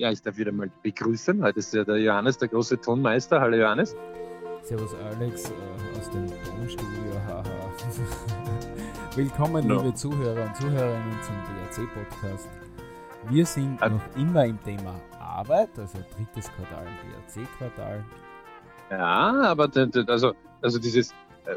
[0.00, 1.42] Ja, ich darf wieder mal begrüßen.
[1.42, 3.38] Heute ist ja der Johannes, der große Tonmeister.
[3.38, 3.94] Hallo Johannes.
[4.62, 7.20] Servus Alex äh, aus dem Tonstudio.
[7.26, 7.44] Haha.
[9.14, 9.76] Willkommen, no.
[9.82, 11.34] liebe Zuhörer und Zuhörerinnen zum
[11.84, 12.48] BRC-Podcast.
[13.28, 18.02] Wir sind also, noch immer im Thema Arbeit, also drittes Quartal im BRC-Quartal.
[18.90, 19.70] Ja, aber
[20.06, 20.32] also,
[20.62, 21.10] also dieses,
[21.44, 21.56] äh,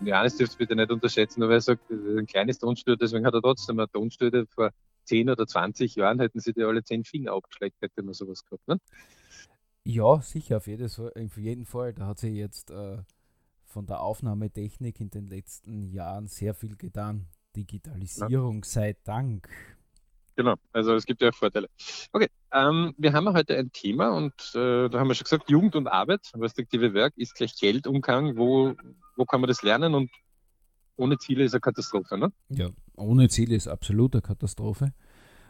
[0.00, 3.78] Johannes dürft bitte nicht unterschätzen, aber er sagt, ein kleines Tonstudio, deswegen hat er trotzdem
[3.78, 4.72] ein Tonstudio vor
[5.10, 8.66] 10 oder 20 Jahren hätten sie dir alle 10 Finger abgeschleckt, hätte man sowas gehabt,
[8.68, 8.78] ne?
[9.82, 11.94] Ja, sicher, auf, jedes, auf jeden Fall.
[11.94, 12.98] Da hat sich jetzt äh,
[13.64, 17.26] von der Aufnahmetechnik in den letzten Jahren sehr viel getan.
[17.56, 18.64] Digitalisierung ja.
[18.64, 19.48] sei Dank.
[20.36, 21.68] Genau, also es gibt ja Vorteile.
[22.12, 25.74] Okay, ähm, wir haben heute ein Thema und äh, da haben wir schon gesagt, Jugend
[25.74, 28.36] und Arbeit, respektive Werk, ist gleich Geldumgang.
[28.36, 28.74] Wo,
[29.16, 30.10] wo kann man das lernen und
[30.94, 32.32] ohne Ziele ist eine Katastrophe, ne?
[32.50, 32.68] Ja,
[33.00, 34.92] ohne Ziele ist absolut eine Katastrophe.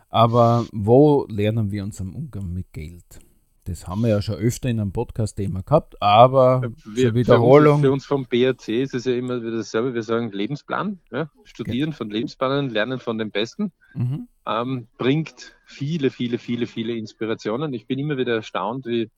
[0.09, 3.21] Aber wo lernen wir unseren Umgang mit Geld?
[3.65, 7.81] Das haben wir ja schon öfter in einem Podcast-Thema gehabt, aber wir, Wiederholung.
[7.81, 9.95] Für uns, für uns vom BRC ist es ja immer wieder dasselbe.
[9.95, 11.31] Wir sagen Lebensplan, ja?
[11.45, 11.99] studieren okay.
[11.99, 14.27] von Lebensplanen, lernen von den Besten, mhm.
[14.47, 17.73] ähm, bringt viele, viele, viele, viele Inspirationen.
[17.75, 19.11] Ich bin immer wieder erstaunt, wie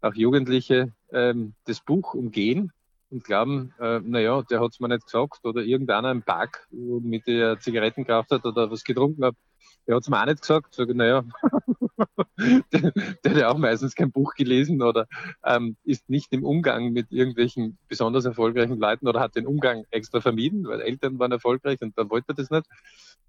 [0.00, 2.72] auch Jugendliche ähm, das Buch umgehen
[3.12, 7.26] und glauben, äh, naja, der hat es mir nicht gesagt oder irgendeiner im Park, mit
[7.26, 9.36] der Zigaretten gekauft hat oder was getrunken hat,
[9.86, 10.74] der hat es mir auch nicht gesagt.
[10.74, 11.24] Sage, naja,
[12.72, 15.06] der, der hat ja auch meistens kein Buch gelesen oder
[15.44, 20.20] ähm, ist nicht im Umgang mit irgendwelchen besonders erfolgreichen Leuten oder hat den Umgang extra
[20.20, 22.66] vermieden, weil Eltern waren erfolgreich und dann wollte er das nicht.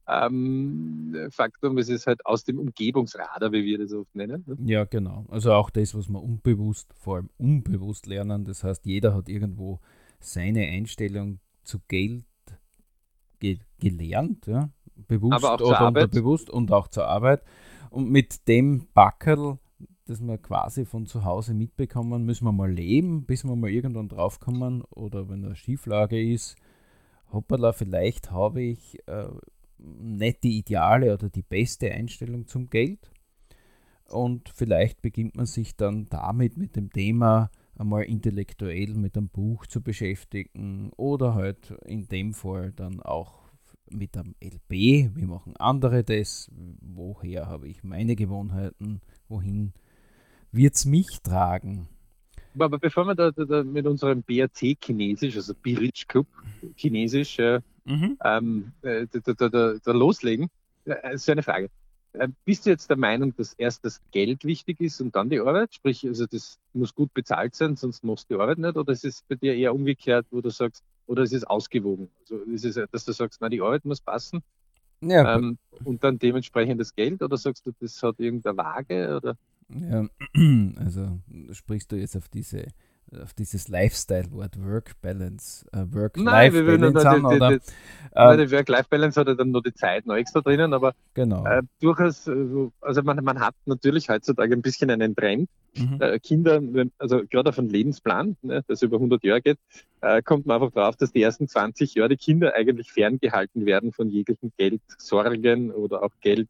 [0.07, 4.43] Ähm, Faktum, es ist halt aus dem Umgebungsradar, wie wir das oft nennen.
[4.45, 4.57] Ne?
[4.65, 5.25] Ja, genau.
[5.29, 8.43] Also auch das, was man unbewusst, vor allem unbewusst lernen.
[8.43, 9.79] Das heißt, jeder hat irgendwo
[10.19, 12.25] seine Einstellung zu Geld
[13.39, 14.69] ge gelernt, ja?
[15.07, 17.43] bewusst oder unterbewusst und auch zur Arbeit.
[17.89, 19.59] Und mit dem Backerl,
[20.05, 24.09] das wir quasi von zu Hause mitbekommen, müssen wir mal leben, bis wir mal irgendwann
[24.09, 26.55] draufkommen oder wenn eine Schieflage ist,
[27.31, 29.27] hoppala, vielleicht habe ich äh,
[29.83, 33.11] nicht die ideale oder die beste Einstellung zum Geld.
[34.09, 39.65] Und vielleicht beginnt man sich dann damit mit dem Thema einmal intellektuell mit einem Buch
[39.65, 43.43] zu beschäftigen oder halt in dem Fall dann auch
[43.89, 45.15] mit einem LB.
[45.15, 46.51] Wie machen andere das?
[46.81, 49.01] Woher habe ich meine Gewohnheiten?
[49.27, 49.73] Wohin
[50.51, 51.87] wird es mich tragen?
[52.57, 56.27] Aber bevor wir da, da mit unserem BRC Chinesisch, also B-Rich Club
[56.75, 58.17] Chinesisch, äh, mhm.
[58.23, 60.49] ähm, äh, da, da, da, loslegen,
[60.85, 61.69] äh, ist eine Frage.
[62.13, 65.39] Äh, bist du jetzt der Meinung, dass erst das Geld wichtig ist und dann die
[65.39, 65.73] Arbeit?
[65.73, 68.77] Sprich, also das muss gut bezahlt sein, sonst machst du die Arbeit nicht?
[68.77, 72.09] Oder ist es bei dir eher umgekehrt, wo du sagst, oder ist es ausgewogen?
[72.21, 74.43] Also ist es, dass du sagst, na, die Arbeit muss passen
[75.01, 75.35] ja.
[75.35, 77.21] ähm, und dann dementsprechend das Geld?
[77.21, 79.17] Oder sagst du, das hat irgendeine Waage?
[79.17, 79.37] Oder?
[79.75, 80.07] Ja,
[80.83, 81.19] also
[81.51, 82.67] sprichst du jetzt auf diese
[83.21, 87.49] auf dieses Lifestyle-Wort Work-Balance, äh, Work-Life-Balance an, oder?
[87.51, 91.45] Die, die, die Work-Life-Balance hat ja dann nur die Zeit noch extra drinnen, aber genau.
[91.45, 92.33] äh, durchaus, äh,
[92.81, 95.49] also man, man hat natürlich heutzutage ein bisschen einen Trend.
[95.75, 95.97] Mhm.
[95.99, 96.61] Äh, Kinder,
[96.99, 99.57] also gerade auf einen Lebensplan, ne, das über 100 Jahre geht,
[100.01, 103.91] äh, kommt man einfach drauf, dass die ersten 20 Jahre die Kinder eigentlich ferngehalten werden
[103.91, 106.47] von jeglichen Geldsorgen oder auch Geld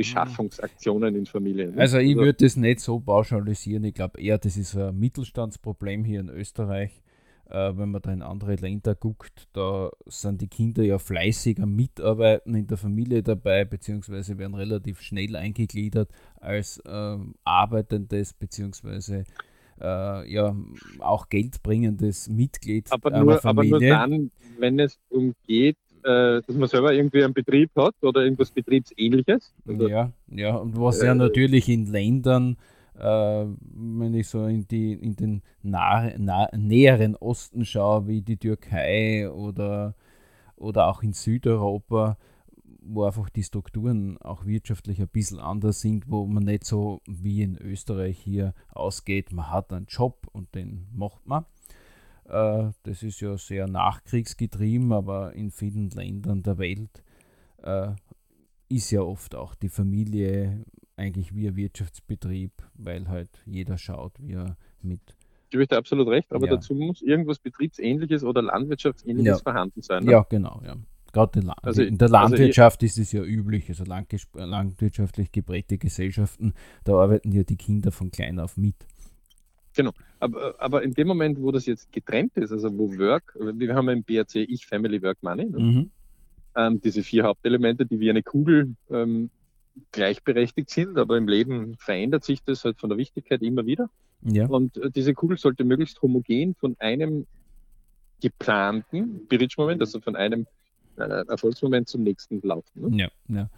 [0.00, 1.78] Beschaffungsaktionen in Familien.
[1.78, 3.84] Also ich also, würde das nicht so pauschalisieren.
[3.84, 7.02] Ich glaube eher, das ist ein Mittelstandsproblem hier in Österreich.
[7.50, 12.54] Äh, wenn man da in andere Länder guckt, da sind die Kinder ja fleißiger mitarbeiten
[12.54, 19.24] in der Familie dabei, beziehungsweise werden relativ schnell eingegliedert als äh, arbeitendes, beziehungsweise
[19.80, 20.56] äh, ja
[21.00, 23.94] auch geldbringendes Mitglied aber nur, Familie.
[23.94, 28.22] Aber nur dann, wenn es umgeht, äh, dass man selber irgendwie einen Betrieb hat oder
[28.22, 29.52] irgendwas Betriebsähnliches.
[29.66, 32.56] Also, ja, ja, und was äh, ja natürlich in Ländern,
[32.98, 33.44] äh,
[33.74, 39.30] wenn ich so in, die, in den nah, nah, näheren Osten schaue, wie die Türkei
[39.30, 39.94] oder,
[40.56, 42.16] oder auch in Südeuropa,
[42.82, 47.42] wo einfach die Strukturen auch wirtschaftlich ein bisschen anders sind, wo man nicht so wie
[47.42, 51.46] in Österreich hier ausgeht, man hat einen Job und den macht man äh,
[52.30, 57.02] das ist ja sehr nachkriegsgetrieben, aber in vielen Ländern der Welt
[57.62, 57.92] äh,
[58.68, 60.64] ist ja oft auch die Familie
[60.96, 65.00] eigentlich wie ein Wirtschaftsbetrieb, weil halt jeder schaut, wie er mit.
[65.50, 66.54] Ich habe absolut recht, aber ja.
[66.54, 69.42] dazu muss irgendwas Betriebsähnliches oder Landwirtschaftsähnliches ja.
[69.42, 70.04] vorhanden sein.
[70.04, 70.12] Ne?
[70.12, 70.76] Ja, genau, ja.
[71.12, 75.76] Gerade Land also, in der also Landwirtschaft also ist es ja üblich, also landwirtschaftlich geprägte
[75.76, 76.54] Gesellschaften,
[76.84, 78.76] da arbeiten ja die Kinder von klein auf mit.
[79.74, 79.90] Genau.
[80.20, 83.88] Aber, aber in dem Moment, wo das jetzt getrennt ist, also wo Work, wir haben
[83.88, 85.58] im BRC Ich, Family, Work, Money, ne?
[85.58, 85.90] mhm.
[86.54, 89.30] ähm, diese vier Hauptelemente, die wie eine Kugel ähm,
[89.92, 93.88] gleichberechtigt sind, aber im Leben verändert sich das halt von der Wichtigkeit immer wieder.
[94.22, 94.46] Ja.
[94.46, 97.26] Und äh, diese Kugel sollte möglichst homogen von einem
[98.20, 100.46] geplanten Bridge-Moment, also von einem
[100.96, 102.90] äh, Erfolgsmoment zum nächsten laufen.
[102.90, 102.96] Ne?
[102.98, 103.48] Ja, ja.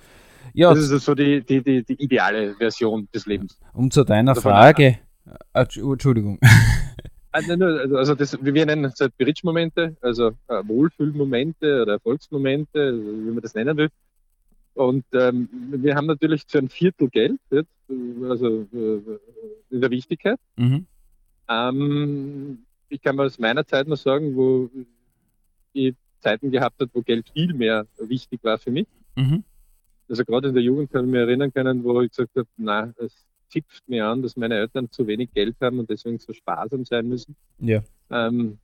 [0.55, 3.59] Ja, das ist so die, die, die, die ideale Version des Lebens.
[3.73, 4.99] Um zu deiner also Frage,
[5.52, 6.38] Entschuldigung.
[7.34, 13.30] Also, also, also das, wir nennen es halt Bridge-Momente, also äh, Wohlfühlmomente oder Erfolgsmomente, wie
[13.30, 13.88] man das nennen will.
[14.74, 17.70] Und ähm, wir haben natürlich zu einem Viertel Geld, jetzt,
[18.22, 19.19] also äh,
[19.70, 20.38] in der Wichtigkeit.
[20.56, 20.86] Mhm.
[21.48, 22.58] Ähm,
[22.90, 24.70] ich kann mal aus meiner Zeit noch sagen, wo
[25.72, 28.86] ich Zeiten gehabt habe, wo Geld viel mehr wichtig war für mich.
[29.16, 29.42] Mhm.
[30.08, 32.92] Also gerade in der Jugend kann ich mich erinnern können, wo ich gesagt habe, na,
[32.98, 36.84] es zipft mir an, dass meine Eltern zu wenig Geld haben und deswegen so sparsam
[36.84, 37.37] sein müssen.
[37.58, 37.82] Ja.
[38.10, 38.58] Ähm,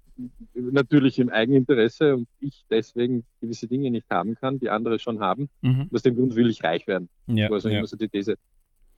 [0.54, 5.48] natürlich im Eigeninteresse und ich deswegen gewisse Dinge nicht haben kann, die andere schon haben.
[5.60, 5.88] Mhm.
[5.92, 7.08] Aus dem Grund will ich reich werden.
[7.26, 7.78] Ja, also ja.
[7.78, 8.36] immer so die These.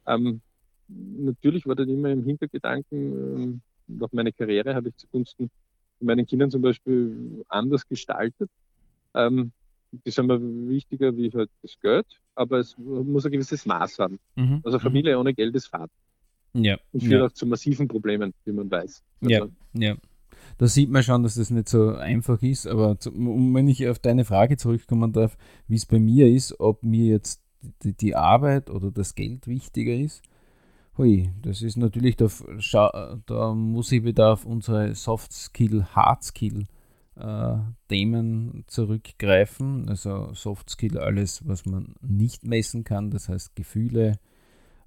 [0.06, 0.40] Ähm,
[0.88, 5.50] natürlich war dann immer im Hintergedanken, ähm, auch meine Karriere habe ich zugunsten
[6.02, 8.50] meinen Kindern zum Beispiel anders gestaltet.
[9.14, 9.52] Ähm,
[9.92, 14.18] die sind mir wichtiger wie halt das Geld, aber es muss ein gewisses Maß haben.
[14.36, 14.60] Mhm.
[14.64, 15.20] Also Familie mhm.
[15.20, 15.90] ohne Geld ist Fahrt.
[16.52, 16.78] Ja.
[16.92, 17.26] Und führt ja.
[17.26, 19.02] auch zu massiven Problemen, wie man weiß.
[19.22, 19.96] Also, ja, ja.
[20.58, 23.88] Da sieht man schon, dass das nicht so einfach ist, aber zu, um, wenn ich
[23.88, 25.36] auf deine Frage zurückkommen darf,
[25.68, 27.42] wie es bei mir ist, ob mir jetzt
[27.84, 30.22] die, die Arbeit oder das Geld wichtiger ist,
[30.98, 36.66] Hui, das ist natürlich, da, da muss ich wieder auf unsere Soft Skill, Hard Skill
[37.20, 37.58] äh,
[37.88, 39.88] Themen zurückgreifen.
[39.88, 44.18] Also Soft Skill, alles, was man nicht messen kann, das heißt Gefühle.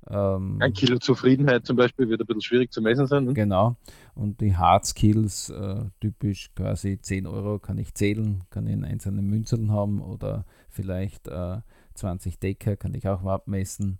[0.09, 3.25] Ähm, ein Kilo Zufriedenheit zum Beispiel wird ein bisschen schwierig zu messen sein.
[3.25, 3.33] Ne?
[3.33, 3.77] Genau.
[4.15, 8.83] Und die Hard Skills, äh, typisch quasi 10 Euro kann ich zählen, kann ich in
[8.83, 11.61] einzelnen Münzen haben oder vielleicht äh,
[11.93, 13.99] 20 Decker kann ich auch abmessen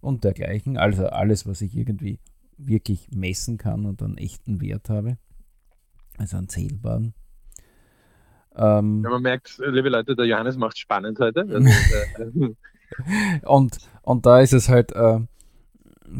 [0.00, 0.76] und dergleichen.
[0.76, 2.20] Also alles, was ich irgendwie
[2.56, 5.18] wirklich messen kann und einen echten Wert habe.
[6.18, 7.14] Also einen zählbaren.
[8.56, 11.46] Ähm, ja, man merkt, liebe Leute, der Johannes macht spannend heute.
[12.18, 15.20] Also, äh, und, und da ist es halt äh,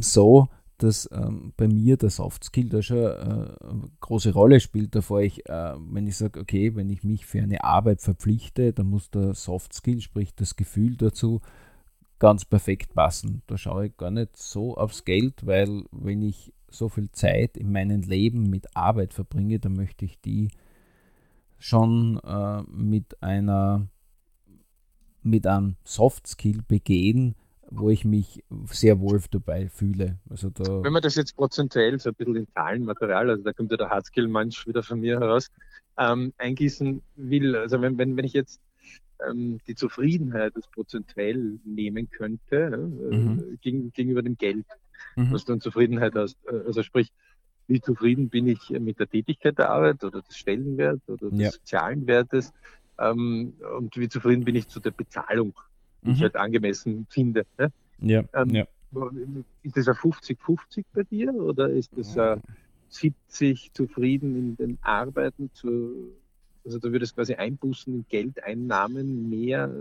[0.01, 0.49] so,
[0.79, 5.21] dass ähm, bei mir der Soft Skill da schon äh, eine große Rolle spielt, bevor
[5.21, 9.11] ich, äh, wenn ich sage, okay, wenn ich mich für eine Arbeit verpflichte, dann muss
[9.11, 11.41] der Soft Skill, sprich das Gefühl dazu,
[12.19, 13.43] ganz perfekt passen.
[13.47, 17.71] Da schaue ich gar nicht so aufs Geld, weil wenn ich so viel Zeit in
[17.71, 20.49] meinem Leben mit Arbeit verbringe, dann möchte ich die
[21.63, 23.87] schon äh, mit einer
[25.23, 27.37] mit einem Soft Skill begehen,
[27.71, 30.19] wo ich mich sehr wohl dabei fühle.
[30.29, 33.71] Also da Wenn man das jetzt prozentuell, so ein bisschen in Zahlenmaterial, also da kommt
[33.71, 35.51] ja der Hardskill-Mensch wieder von mir heraus,
[35.97, 38.61] ähm, eingießen will, also wenn, wenn, wenn ich jetzt
[39.31, 43.59] ähm, die Zufriedenheit das prozentuell nehmen könnte, ne, mhm.
[43.61, 44.67] gegen, gegenüber dem Geld,
[45.15, 45.33] mhm.
[45.33, 46.37] was du an Zufriedenheit hast.
[46.47, 47.13] Äh, also sprich,
[47.69, 51.51] wie zufrieden bin ich mit der Tätigkeit der Arbeit oder des Stellenwerts oder des ja.
[51.51, 52.53] sozialen Wertes
[52.99, 55.55] ähm, und wie zufrieden bin ich zu der Bezahlung,
[56.03, 56.15] die mhm.
[56.15, 57.47] ich halt angemessen finde.
[57.59, 57.73] Ne?
[58.01, 58.67] Ja, ähm, ja.
[59.63, 62.43] Ist das ein 50-50 bei dir oder ist das ein
[62.91, 66.13] 70 zufrieden in den Arbeiten zu,
[66.65, 69.73] also da würde es quasi Einbußen in Geldeinnahmen mehr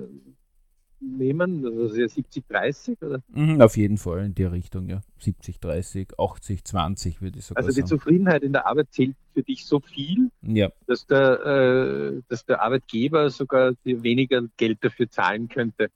[1.02, 3.22] nehmen, also 70, 30 oder?
[3.34, 5.02] Mhm, auf jeden Fall in die Richtung, ja.
[5.20, 7.58] 70, 30, 80, 20 würde ich sagen.
[7.58, 7.88] Also die sagen.
[7.88, 10.70] Zufriedenheit in der Arbeit zählt für dich so viel, ja.
[10.88, 15.90] dass, der, äh, dass der Arbeitgeber sogar dir weniger Geld dafür zahlen könnte,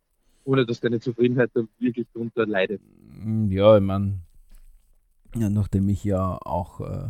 [0.44, 2.82] ohne dass deine Zufriedenheit da wirklich darunter leidet.
[3.24, 4.20] Mm, ja, ich meine,
[5.36, 7.10] ja, nachdem ich ja auch äh,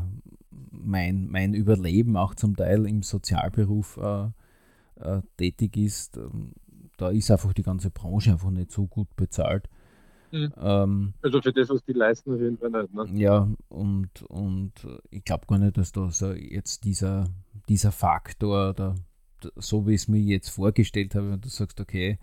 [0.71, 4.27] mein, mein Überleben auch zum Teil im Sozialberuf äh,
[5.01, 6.53] äh, tätig ist, ähm,
[6.97, 9.69] da ist einfach die ganze Branche einfach nicht so gut bezahlt.
[10.31, 10.53] Mhm.
[10.57, 12.93] Ähm, also für das, was die leisten, auf jeden Fall nicht.
[12.93, 13.19] Ne?
[13.19, 14.73] Ja, und, und
[15.09, 17.25] ich glaube gar nicht, dass da so jetzt dieser,
[17.69, 18.95] dieser Faktor, da,
[19.55, 22.17] so wie ich es mir jetzt vorgestellt habe, wenn du sagst, okay,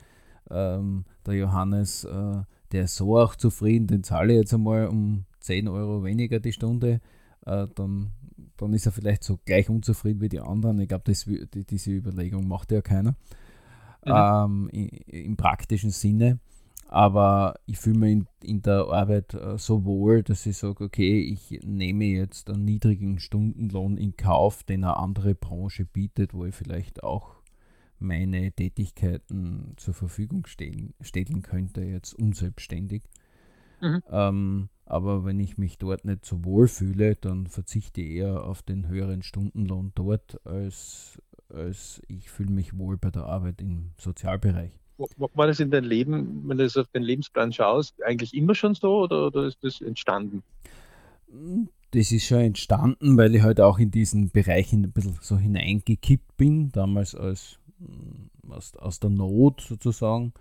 [0.50, 5.24] ähm, der Johannes, äh, der ist so auch zufrieden, den zahle ich jetzt einmal um
[5.40, 7.00] 10 Euro weniger die Stunde,
[7.46, 8.12] äh, dann,
[8.56, 10.80] dann ist er vielleicht so gleich unzufrieden wie die anderen.
[10.80, 13.14] Ich glaube, die, diese Überlegung macht ja keiner
[14.04, 14.68] mhm.
[14.72, 16.38] ähm, im praktischen Sinne.
[16.88, 21.20] Aber ich fühle mich in, in, der Arbeit äh, so wohl, dass ich sage, okay,
[21.22, 26.54] ich nehme jetzt einen niedrigen Stundenlohn in Kauf, den eine andere Branche bietet, wo ich
[26.54, 27.36] vielleicht auch
[27.98, 33.04] meine Tätigkeiten zur Verfügung stehen, stellen könnte, jetzt unselbstständig.
[33.80, 34.02] Mhm.
[34.10, 38.62] Ähm, aber wenn ich mich dort nicht so wohl fühle, dann verzichte ich eher auf
[38.62, 41.18] den höheren Stundenlohn dort, als,
[41.52, 44.72] als ich fühle mich wohl bei der Arbeit im Sozialbereich.
[44.98, 49.02] War das in deinem Leben, wenn du auf den Lebensplan schaust, eigentlich immer schon so
[49.02, 50.42] oder, oder ist das entstanden?
[51.92, 56.36] Das ist schon entstanden, weil ich halt auch in diesen Bereichen ein bisschen so hineingekippt
[56.36, 60.32] bin, damals als mm, aus, aus der Not sozusagen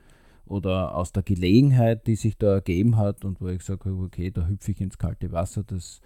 [0.45, 4.31] oder aus der Gelegenheit, die sich da ergeben hat und wo ich gesagt habe, okay,
[4.31, 6.01] da hüpfe ich ins kalte Wasser, das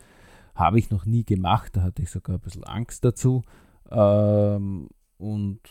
[0.54, 3.44] habe ich noch nie gemacht, da hatte ich sogar ein bisschen Angst dazu.
[3.92, 5.62] Ähm, und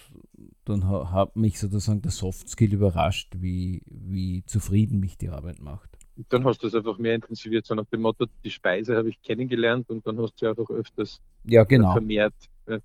[0.64, 5.98] dann hat mich sozusagen der Softskill überrascht, wie, wie zufrieden mich die Arbeit macht.
[6.28, 9.20] Dann hast du es einfach mehr intensiviert, so nach dem Motto, die Speise habe ich
[9.20, 11.92] kennengelernt und dann hast du ja auch öfters ja, genau.
[11.92, 12.34] vermehrt.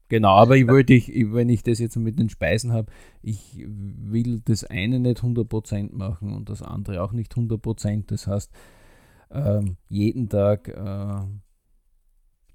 [0.10, 4.42] Genau, aber ich wollte, ich, wenn ich das jetzt mit den Speisen habe, ich will
[4.44, 8.08] das eine nicht 100% machen und das andere auch nicht 100%.
[8.08, 8.52] Das heißt,
[9.32, 11.22] ähm, jeden Tag äh,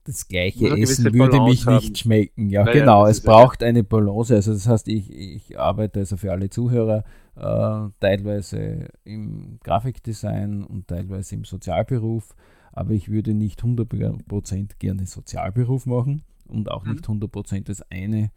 [0.05, 1.77] das gleiche Essen würde mich haben.
[1.77, 2.51] nicht schmecken.
[2.51, 3.07] Ja, naja, genau.
[3.07, 4.35] Es braucht eine Balance.
[4.35, 7.05] Also das heißt, ich, ich arbeite also für alle Zuhörer
[7.37, 12.35] äh, teilweise im Grafikdesign und teilweise im Sozialberuf.
[12.73, 17.65] Aber ich würde nicht 100% gerne Sozialberuf machen und auch nicht 100% mhm.
[17.65, 18.31] das eine,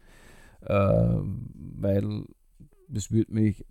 [0.62, 2.24] äh, weil
[2.88, 3.66] das würde mich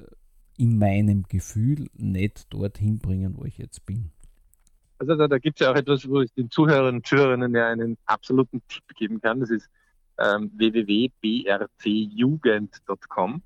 [0.58, 4.12] in meinem Gefühl nicht dorthin bringen, wo ich jetzt bin.
[5.00, 7.68] Also da, da gibt es ja auch etwas, wo ich den Zuhörern und Zuhörerinnen ja
[7.68, 9.40] einen absoluten Tipp geben kann.
[9.40, 9.70] Das ist
[10.18, 13.42] ähm, www.brcjugend.com.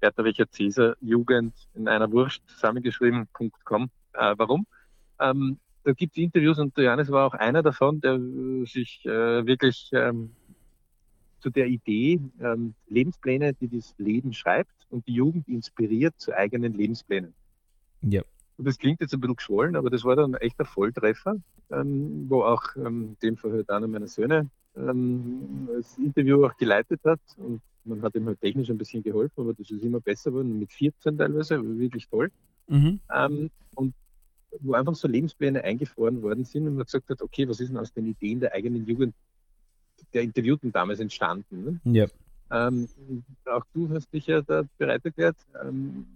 [0.00, 3.90] Bertha Welcher Cäsar Jugend in einer Wurst zusammengeschrieben.com.
[4.14, 4.66] Äh, warum?
[5.20, 8.18] Ähm, da gibt es Interviews und Johannes war auch einer davon, der
[8.66, 10.34] sich äh, wirklich ähm,
[11.40, 16.74] zu der Idee ähm, Lebenspläne, die das Leben schreibt und die Jugend inspiriert zu eigenen
[16.74, 17.34] Lebensplänen.
[18.02, 18.22] Ja.
[18.62, 21.34] Und das klingt jetzt ein bisschen geschwollen, aber das war dann echt ein Volltreffer,
[21.72, 27.00] ähm, wo auch ähm, dem Fall halt einer meiner Söhne ähm, das Interview auch geleitet
[27.02, 27.18] hat.
[27.38, 30.60] Und man hat ihm halt technisch ein bisschen geholfen, aber das ist immer besser geworden,
[30.60, 32.30] mit 14 teilweise, wirklich toll.
[32.68, 33.00] Mhm.
[33.12, 33.94] Ähm, und
[34.60, 37.78] wo einfach so Lebenspläne eingefroren worden sind und man gesagt hat, okay, was ist denn
[37.78, 39.12] aus den Ideen der eigenen Jugend
[40.14, 41.80] der Interviewten damals entstanden?
[41.82, 41.92] Ne?
[41.92, 42.06] Ja.
[42.68, 42.86] Ähm,
[43.44, 45.36] auch du hast dich ja da bereit erklärt.
[45.64, 46.06] Ähm,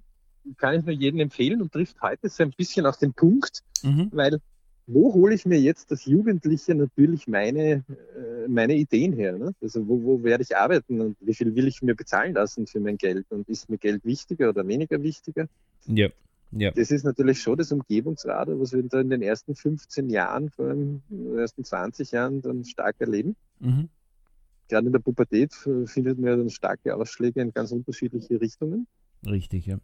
[0.57, 4.11] kann ich nur jedem empfehlen und trifft heute so ein bisschen auf den Punkt, mhm.
[4.13, 4.41] weil
[4.87, 7.85] wo hole ich mir jetzt als Jugendliche natürlich meine,
[8.17, 9.37] äh, meine Ideen her?
[9.37, 9.53] Ne?
[9.61, 12.79] Also wo, wo werde ich arbeiten und wie viel will ich mir bezahlen lassen für
[12.79, 13.27] mein Geld?
[13.31, 15.49] Und ist mir Geld wichtiger oder weniger wichtiger?
[15.87, 16.09] Ja.
[16.53, 16.71] Ja.
[16.71, 20.67] Das ist natürlich schon das Umgebungsradar, was wir da in den ersten 15 Jahren, vor
[20.67, 23.35] allem in den ersten 20 Jahren dann stark erleben.
[23.59, 23.89] Mhm.
[24.69, 25.53] Gerade in der Pubertät
[25.87, 28.87] findet man ja dann starke Ausschläge in ganz unterschiedliche Richtungen.
[29.25, 29.79] Richtig, ja.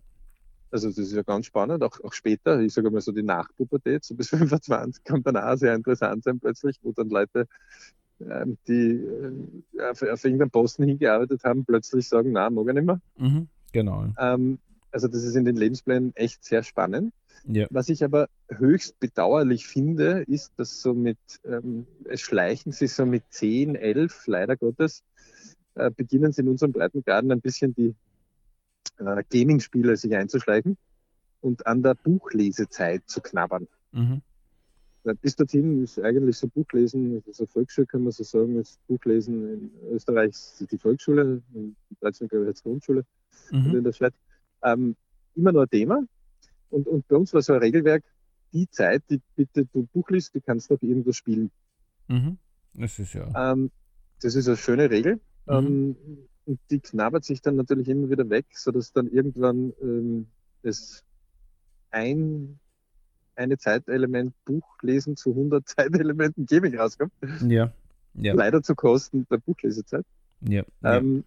[0.73, 4.05] Also das ist ja ganz spannend, auch, auch später, ich sage mal so die Nachpubertät,
[4.05, 7.47] so bis 25 kann dann auch sehr interessant sein plötzlich, wo dann Leute,
[8.21, 12.87] ähm, die äh, auf, auf irgendeinen Posten hingearbeitet haben, plötzlich sagen, na, mag ich nicht
[12.87, 13.01] mehr.
[13.19, 14.07] Mhm, genau.
[14.19, 14.59] Ähm,
[14.91, 17.13] also das ist in den Lebensplänen echt sehr spannend.
[17.45, 17.67] Ja.
[17.71, 23.05] Was ich aber höchst bedauerlich finde, ist, dass so mit, ähm, es schleichen sich so
[23.05, 25.03] mit 10, 11, leider Gottes,
[25.75, 27.95] äh, beginnen sie in unserem Breitengraden ein bisschen die
[29.07, 30.77] äh, Gaming-Spiele sich einzuschleichen
[31.41, 33.69] und an der Buchlesezeit zu knabbern.
[33.93, 34.23] Mhm.
[35.21, 39.71] Bis dorthin ist eigentlich so Buchlesen, also Volksschule kann man so sagen, ist Buchlesen in
[39.91, 40.33] Österreich
[40.71, 43.05] die Volksschule, in Deutschland glaube ich jetzt Grundschule
[43.51, 43.77] mhm.
[43.77, 44.15] in der Schweiz,
[44.63, 44.95] ähm,
[45.35, 46.05] immer noch ein Thema.
[46.71, 48.05] Und, und bei uns war so ein Regelwerk,
[48.53, 51.51] die Zeit, die bitte du Buch liest, die kannst du auch irgendwo spielen.
[52.07, 52.39] Mhm.
[52.75, 53.53] Das ist ja.
[53.53, 53.71] Ähm,
[54.21, 55.21] das ist eine schöne Regel.
[55.47, 55.53] Mhm.
[55.53, 55.97] Ähm,
[56.45, 60.27] und die knabbert sich dann natürlich immer wieder weg, sodass dann irgendwann ähm,
[60.63, 61.05] das
[61.91, 62.59] ein,
[63.37, 67.13] eine Zeitelement Buchlesen zu 100 Zeitelementen Gaming rauskommt.
[67.47, 67.73] Ja.
[68.15, 68.35] ja.
[68.35, 70.05] Leider zu Kosten der Buchlesezeit.
[70.41, 70.65] Ja.
[70.83, 71.23] Ähm, ja.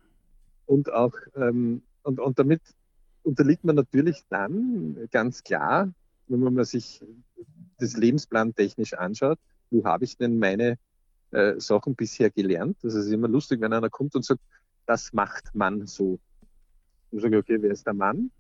[0.65, 2.62] Und auch, ähm, und, und damit
[3.24, 5.93] unterliegt man natürlich dann ganz klar,
[6.27, 7.01] wenn man sich
[7.77, 10.77] das Lebensplan technisch anschaut, wo habe ich denn meine
[11.31, 12.77] äh, Sachen bisher gelernt?
[12.81, 14.41] Das ist immer lustig, wenn einer kommt und sagt,
[14.85, 16.19] das macht man so.
[17.11, 18.31] Und sage ich, okay, wer ist der Mann?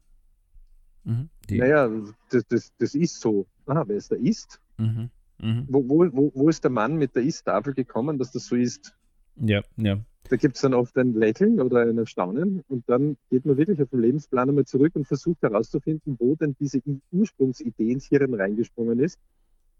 [1.03, 1.89] Mhm, naja,
[2.29, 3.45] das, das, das ist so.
[3.67, 4.59] Aha, wer ist der Ist?
[4.77, 5.09] Mhm,
[5.39, 5.63] mh.
[5.67, 8.95] wo, wo, wo ist der Mann mit der Ist-Tafel gekommen, dass das so ist?
[9.37, 9.99] Ja, ja.
[10.29, 13.79] Da gibt es dann oft ein Lächeln oder ein Erstaunen und dann geht man wirklich
[13.81, 18.99] auf den Lebensplan einmal zurück und versucht herauszufinden, wo denn diese Ursprungsidee ins Hirn reingesprungen
[18.99, 19.19] ist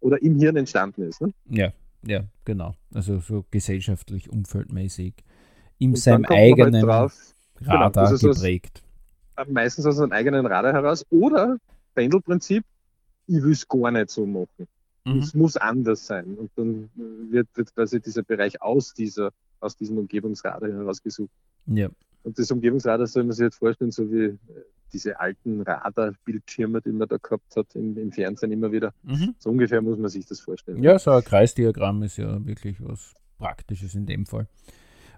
[0.01, 1.21] oder im Hirn entstanden ist.
[1.21, 1.33] Ne?
[1.49, 2.75] Ja, ja, genau.
[2.93, 5.15] Also so gesellschaftlich, umfeldmäßig
[5.79, 8.83] in seinem halt eigenen halt drauf, Radar genau, geprägt.
[9.35, 11.57] Aus, meistens aus einem eigenen Radar heraus oder
[11.93, 12.63] Pendelprinzip,
[13.27, 14.67] ich will es gar nicht so machen.
[15.05, 15.19] Mhm.
[15.19, 16.35] Es muss anders sein.
[16.35, 16.89] Und dann
[17.29, 21.31] wird, wird quasi dieser Bereich aus dieser, aus diesem Umgebungsradar herausgesucht.
[21.67, 21.89] Ja.
[22.23, 24.37] Und das Umgebungsradar soll man sich jetzt vorstellen, so wie
[24.91, 28.93] diese alten Radarbildschirme, die man da gehabt hat im, im Fernsehen immer wieder.
[29.03, 29.35] Mhm.
[29.39, 30.81] So ungefähr muss man sich das vorstellen.
[30.81, 34.47] Ja, so ein Kreisdiagramm ist ja wirklich was Praktisches in dem Fall.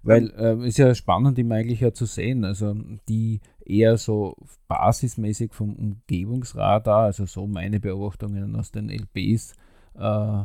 [0.08, 2.46] Weil äh, ist ja spannend, immer eigentlich ja zu sehen.
[2.46, 2.76] Also
[3.10, 4.38] die eher so
[4.70, 9.54] basismäßig vom Umgebungsradar, also so meine Beobachtungen aus den LPs
[9.96, 10.44] äh,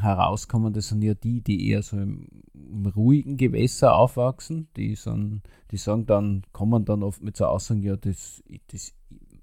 [0.00, 4.68] herauskommen, das sind ja die, die eher so im, im, ruhigen Gewässer aufwachsen.
[4.76, 8.94] Die, sind, die sagen dann, kommen dann oft mit so Aussagen, ja, das, das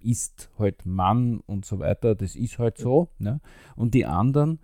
[0.02, 3.10] ist halt Mann und so weiter, das ist halt so.
[3.20, 3.40] Ne?
[3.76, 4.60] Und die anderen,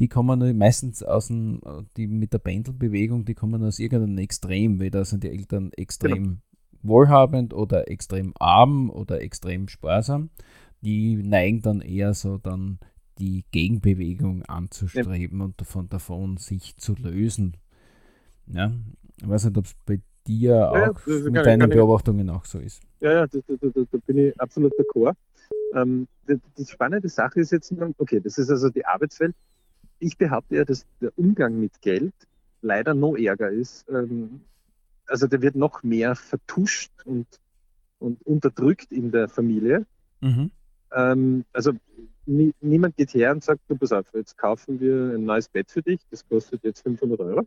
[0.00, 1.60] die kommen meistens aus dem,
[1.96, 6.36] die mit der Pendelbewegung, die kommen aus irgendeinem Extrem, weder sind die Eltern extrem genau.
[6.82, 10.30] wohlhabend oder extrem arm oder extrem sparsam.
[10.80, 12.78] Die neigen dann eher so dann
[13.18, 15.44] die Gegenbewegung anzustreben ja.
[15.46, 17.56] und davon, davon sich zu lösen.
[18.46, 18.72] Ja,
[19.20, 22.80] ich weiß nicht, ob es bei dir ja, auch mit deinen Beobachtungen auch so ist.
[23.00, 25.14] Ja, ja, da, da, da, da bin ich absolut d'accord.
[25.74, 29.34] Ähm, die, die, spannende Sache ist jetzt, okay, das ist also die Arbeitswelt.
[29.98, 32.14] Ich behaupte ja, dass der Umgang mit Geld
[32.62, 33.88] leider noch ärger ist.
[33.88, 34.42] Ähm,
[35.06, 37.26] also der wird noch mehr vertuscht und,
[37.98, 39.86] und unterdrückt in der Familie.
[40.20, 40.50] Mhm.
[40.92, 41.72] Ähm, also
[42.26, 45.70] nie, niemand geht her und sagt, du pass auf, jetzt kaufen wir ein neues Bett
[45.70, 47.46] für dich, das kostet jetzt 500 Euro.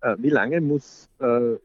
[0.00, 1.56] Äh, wie lange muss äh,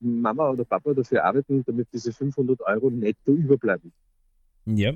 [0.00, 3.92] Mama oder Papa dafür arbeiten, damit diese 500 Euro netto überbleiben?
[4.66, 4.92] Ja.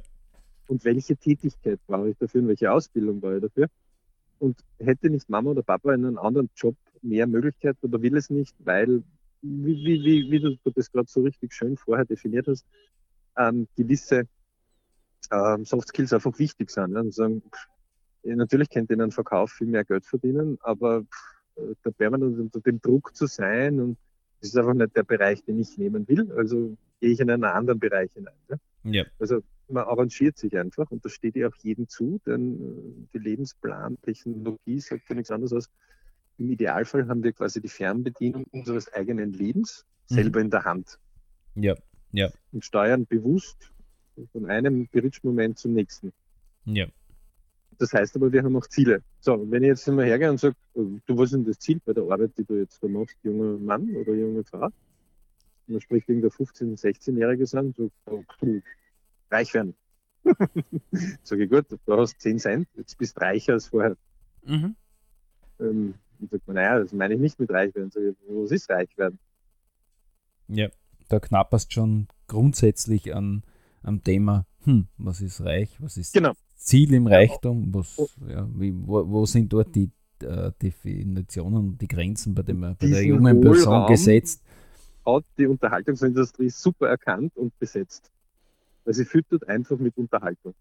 [0.69, 3.69] Und welche Tätigkeit brauche ich dafür und welche Ausbildung brauche ich dafür?
[4.39, 8.31] Und hätte nicht Mama oder Papa in einem anderen Job mehr Möglichkeiten oder will es
[8.31, 9.03] nicht, weil,
[9.43, 12.67] wie, wie, wie, wie du das gerade so richtig schön vorher definiert hast,
[13.37, 14.25] ähm, gewisse
[15.31, 16.93] ähm, Soft Skills einfach wichtig sind.
[16.93, 17.01] Ne?
[17.01, 17.43] Und sagen,
[18.25, 21.05] natürlich könnte in einem Verkauf viel mehr Geld verdienen, aber
[21.57, 23.99] äh, da permanent unter dem Druck zu sein und
[24.41, 26.31] das ist einfach nicht der Bereich, den ich nehmen will.
[26.33, 28.35] Also gehe ich in einen anderen Bereich hinein.
[28.49, 28.61] Ne?
[28.85, 29.05] Ja.
[29.19, 33.19] Also man arrangiert sich einfach und das steht ja auch jedem zu, denn äh, die
[33.19, 35.71] Lebensplan, Technologie sagt ja nichts anderes als,
[36.39, 40.47] im Idealfall haben wir quasi die Fernbedienung unseres eigenen Lebens selber mhm.
[40.47, 40.99] in der Hand.
[41.55, 41.75] Ja,
[42.13, 42.31] ja.
[42.53, 43.73] Und steuern bewusst
[44.33, 46.13] von einem Bridge-Moment zum nächsten.
[46.65, 46.87] Ja.
[47.79, 49.03] Das heißt aber, wir haben auch Ziele.
[49.21, 51.93] So, wenn ich jetzt mal hergehe und sage, du, was ist denn das Ziel bei
[51.93, 54.67] der Arbeit, die du jetzt da machst, junger Mann oder junge Frau?
[54.67, 58.23] Und dann spricht irgendein 15-, 16-Jährige an, so, oh,
[59.31, 59.75] reich werden.
[61.23, 63.97] Sage ich, gut, du hast 10 Cent, jetzt bist du reicher als vorher.
[64.45, 64.75] Mhm.
[65.61, 67.91] Ähm, und sagt man, naja, das meine ich nicht mit reich werden.
[67.91, 69.19] Sag ich, was ist reich werden?
[70.49, 70.69] Ja,
[71.09, 73.43] da knapperst schon grundsätzlich an
[73.83, 76.33] am Thema, hm, was ist reich, was ist genau.
[76.57, 77.97] Ziel im Reichtum, was,
[78.29, 79.91] ja, wie, wo, wo, sind dort die
[80.23, 84.43] äh, Definitionen und die Grenzen bei, dem, bei der jungen Person gesetzt?
[85.05, 88.11] Hat die Unterhaltungsindustrie super erkannt und besetzt.
[88.87, 90.55] Weil sie füttert einfach mit Unterhaltung.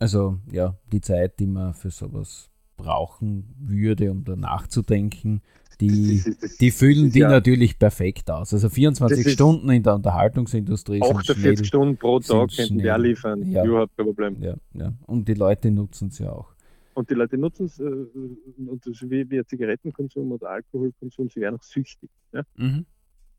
[0.00, 5.42] Also ja, die Zeit, die man für sowas brauchen würde, um da nachzudenken,
[5.80, 8.52] die, das das die füllen die ja, natürlich perfekt aus.
[8.52, 13.50] Also 24 Stunden in der Unterhaltungsindustrie 48 Stunden pro Tag könnten wir liefern.
[13.50, 13.64] Ja.
[13.64, 14.42] Überhaupt kein Problem.
[14.42, 14.92] Ja, ja.
[15.06, 16.52] Und die Leute nutzen es ja auch.
[16.94, 21.58] Und die Leute nutzen es, äh, und das wie, wie Zigarettenkonsum oder Alkoholkonsum, sie werden
[21.58, 22.10] auch süchtig.
[22.32, 22.42] Ja?
[22.56, 22.86] Mhm.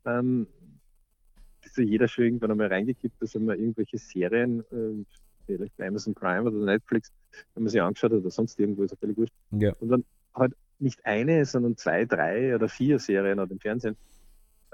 [0.06, 0.48] Ähm,
[1.66, 5.06] ist ja jeder schon irgendwann einmal reingekippt, dass man irgendwelche Serien, äh,
[5.46, 7.12] vielleicht bei Amazon Prime oder Netflix,
[7.54, 9.34] wenn man sie angeschaut hat oder sonst irgendwo, ist ja völlig wurscht.
[9.52, 9.74] Ja.
[9.80, 13.96] Und dann halt nicht eine, sondern zwei, drei oder vier Serien oder im Fernsehen.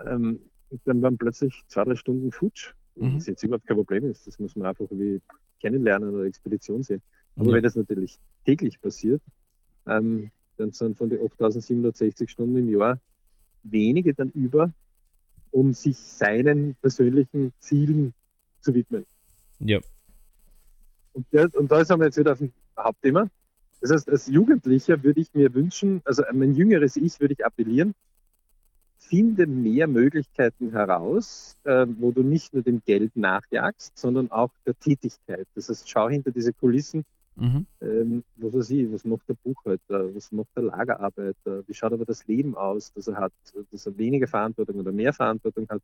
[0.05, 0.39] Ähm,
[0.85, 2.73] dann waren plötzlich zwei, drei Stunden futsch.
[2.95, 3.15] Mhm.
[3.15, 4.27] Was jetzt überhaupt kein Problem ist.
[4.27, 5.21] Das muss man einfach wie
[5.61, 7.01] kennenlernen oder Expedition sehen.
[7.35, 7.53] Aber ja.
[7.55, 9.21] wenn das natürlich täglich passiert,
[9.87, 12.99] ähm, dann sind von den 8760 Stunden im Jahr
[13.63, 14.73] wenige dann über,
[15.51, 18.13] um sich seinen persönlichen Zielen
[18.61, 19.05] zu widmen.
[19.59, 19.79] Ja.
[21.13, 23.29] Und, der, und da sind wir jetzt wieder auf dem Hauptthema.
[23.81, 27.95] Das heißt, als Jugendlicher würde ich mir wünschen, also mein jüngeres Ich würde ich appellieren,
[28.97, 34.77] finde mehr Möglichkeiten heraus, äh, wo du nicht nur dem Geld nachjagst, sondern auch der
[34.77, 35.47] Tätigkeit.
[35.55, 37.05] Das heißt, schau hinter diese Kulissen,
[37.39, 37.65] mhm.
[37.81, 42.05] ähm, was weiß ich, was macht der Buchhalter, was macht der Lagerarbeiter, wie schaut aber
[42.05, 43.33] das Leben aus, dass er hat,
[43.71, 45.81] dass er weniger Verantwortung oder mehr Verantwortung hat,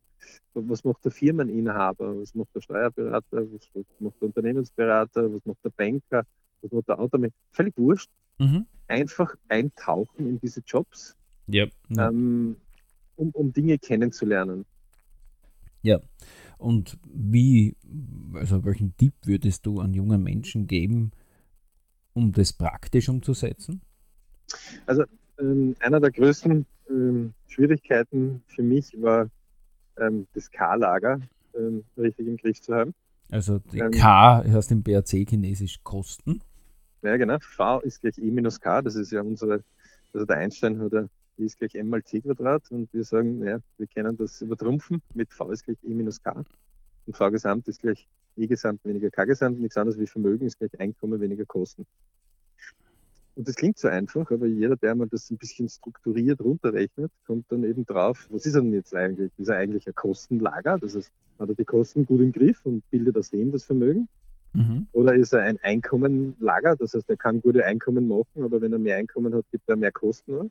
[0.54, 5.70] was macht der Firmeninhaber, was macht der Steuerberater, was macht der Unternehmensberater, was macht der
[5.70, 6.24] Banker,
[6.62, 7.18] das war der Auto,
[7.52, 8.10] völlig wurscht.
[8.38, 8.66] Mhm.
[8.88, 11.16] Einfach eintauchen in diese Jobs,
[11.46, 11.66] ja.
[11.90, 12.56] ähm,
[13.16, 14.64] um, um Dinge kennenzulernen.
[15.82, 16.00] Ja.
[16.58, 17.76] Und wie,
[18.34, 21.12] also welchen Tipp würdest du an jungen Menschen geben,
[22.16, 23.80] um das praktisch umzusetzen?
[24.86, 25.04] Also
[25.38, 29.28] ähm, einer der größten ähm, Schwierigkeiten für mich war
[29.98, 31.20] ähm, das K-Lager.
[31.54, 32.94] ähm, richtig im Griff zu haben.
[33.30, 36.40] Also die ähm, K heißt im BRC chinesisch Kosten.
[37.02, 37.38] Ja, genau.
[37.40, 38.82] V ist gleich E minus K.
[38.82, 39.62] Das ist ja unsere,
[40.12, 41.06] also der Einstein hat ja,
[41.38, 45.02] E ist gleich M mal C Quadrat und wir sagen, ja, wir können das übertrumpfen
[45.14, 46.44] mit V ist gleich E minus K.
[47.06, 49.60] Und V Gesamt ist gleich E Gesamt weniger K Gesamt.
[49.60, 51.86] Nichts anderes wie Vermögen ist gleich Einkommen weniger Kosten.
[53.36, 57.44] Und das klingt so einfach, aber jeder, der mal das ein bisschen strukturiert runterrechnet, kommt
[57.52, 59.30] dann eben drauf, was ist denn jetzt eigentlich?
[59.36, 60.78] Ist er eigentlich ein Kostenlager?
[60.78, 64.08] Das heißt, hat er die Kosten gut im Griff und bildet aus dem das Vermögen?
[64.54, 64.86] Mhm.
[64.92, 66.76] Oder ist er ein Einkommenlager?
[66.76, 69.76] Das heißt, er kann gute Einkommen machen, aber wenn er mehr Einkommen hat, gibt er
[69.76, 70.50] mehr Kosten an.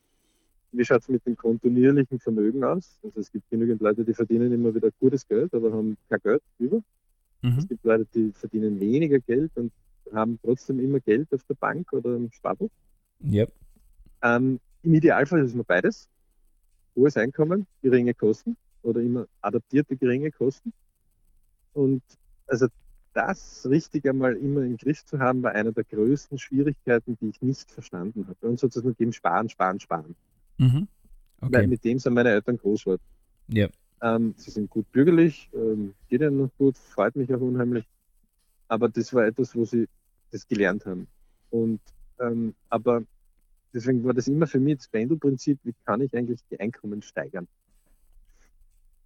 [0.77, 2.99] Wie schaut es mit dem kontinuierlichen Vermögen aus?
[3.03, 6.41] Also es gibt genügend Leute, die verdienen immer wieder gutes Geld, aber haben kein Geld
[6.59, 6.81] über.
[7.41, 7.57] Mhm.
[7.57, 9.71] Es gibt Leute, die verdienen weniger Geld und
[10.13, 12.69] haben trotzdem immer Geld auf der Bank oder im Sparbuch.
[13.23, 13.51] Yep.
[14.21, 16.09] Ähm, Im Idealfall ist es immer beides.
[16.95, 20.73] Hohes Einkommen, geringe Kosten oder immer adaptierte geringe Kosten.
[21.73, 22.01] Und
[22.47, 22.67] also
[23.13, 27.41] das richtig einmal immer im Griff zu haben, war einer der größten Schwierigkeiten, die ich
[27.41, 28.47] nicht verstanden habe.
[28.47, 30.15] Und sozusagen dem Sparen, Sparen, Sparen.
[30.57, 30.87] Mhm.
[31.41, 31.53] Okay.
[31.53, 33.01] Weil mit dem sind meine Eltern groß geworden.
[33.47, 33.67] Ja.
[34.01, 37.85] Ähm, sie sind gut bürgerlich, ähm, geht ihnen noch gut, freut mich auch unheimlich.
[38.67, 39.87] Aber das war etwas, wo sie
[40.31, 41.07] das gelernt haben.
[41.49, 41.79] Und
[42.19, 43.03] ähm, aber
[43.73, 47.47] deswegen war das immer für mich das Pendelprinzip, wie kann ich eigentlich die Einkommen steigern?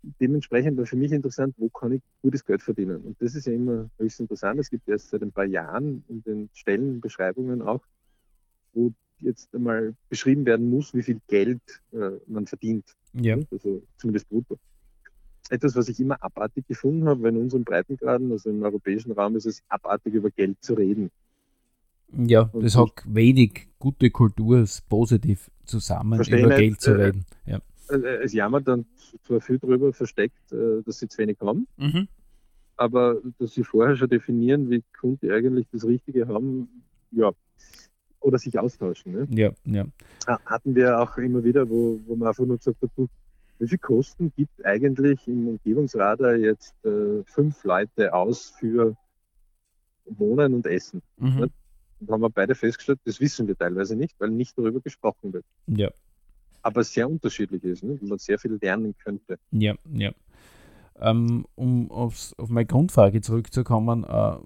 [0.02, 3.02] dementsprechend war für mich interessant, wo kann ich gutes Geld verdienen.
[3.02, 4.60] Und das ist ja immer höchst interessant.
[4.60, 7.82] Es gibt erst seit ein paar Jahren in den Stellenbeschreibungen auch,
[8.74, 12.86] wo jetzt einmal beschrieben werden muss, wie viel Geld äh, man verdient.
[13.14, 13.38] Ja.
[13.52, 14.58] Also zumindest brutto.
[15.50, 19.36] Etwas, was ich immer abartig gefunden habe, weil in unseren Breitengraden, also im europäischen Raum,
[19.36, 21.10] ist es abartig, über Geld zu reden.
[22.18, 27.26] Ja, Und das hat wenig gute Kultur, positiv zusammen über Geld zu äh, reden.
[27.46, 27.60] Ja.
[27.90, 28.86] Äh, es jammert dann
[29.24, 32.08] zwar viel drüber versteckt, äh, dass sie zu wenig haben, mhm.
[32.78, 36.68] aber dass sie vorher schon definieren, wie Kunden eigentlich das Richtige haben,
[37.12, 37.32] ja,
[38.22, 39.14] oder sich austauschen.
[39.14, 39.28] Ne?
[39.30, 39.86] Ja, ja.
[40.46, 42.92] Hatten wir auch immer wieder, wo, wo man einfach nur gesagt hat,
[43.60, 48.96] wie viel Kosten gibt eigentlich im Umgebungsradar jetzt äh, fünf Leute aus für
[50.06, 51.02] Wohnen und Essen?
[51.18, 51.40] Mhm.
[51.40, 51.52] Ne?
[52.02, 55.46] Da haben wir beide festgestellt, das wissen wir teilweise nicht, weil nicht darüber gesprochen wird.
[55.68, 55.90] Ja
[56.62, 57.98] aber sehr unterschiedlich ist, ne?
[58.02, 59.38] wo man sehr viel lernen könnte.
[59.52, 60.12] Ja, ja.
[61.00, 64.38] Ähm, um aufs, auf meine Grundfrage zurückzukommen, äh,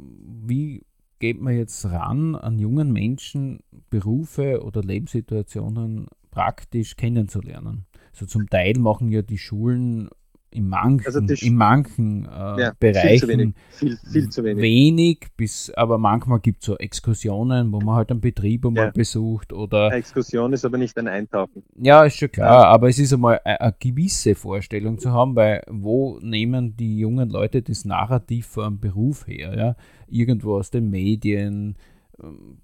[0.46, 0.84] wie
[1.20, 7.86] geht man jetzt ran, an jungen Menschen Berufe oder Lebenssituationen praktisch kennenzulernen?
[8.12, 10.10] Also zum Teil machen ja die Schulen
[10.54, 13.56] in manchen, also in manchen äh, ja, Bereichen viel, wenig.
[13.70, 14.62] Viel, viel zu wenig.
[14.62, 15.28] wenig.
[15.36, 18.92] bis, aber manchmal gibt es so Exkursionen, wo man halt einen Betrieb einmal ja.
[18.92, 19.88] besucht oder.
[19.88, 21.64] Eine Exkursion ist aber nicht ein Eintauchen.
[21.76, 22.68] Ja, ist schon klar, ja.
[22.68, 27.30] aber es ist einmal eine, eine, gewisse Vorstellung zu haben, weil wo nehmen die jungen
[27.30, 29.58] Leute das Narrativ einen Beruf her?
[29.58, 29.76] Ja?
[30.08, 31.76] Irgendwo aus den Medien.
[32.22, 32.58] Ähm,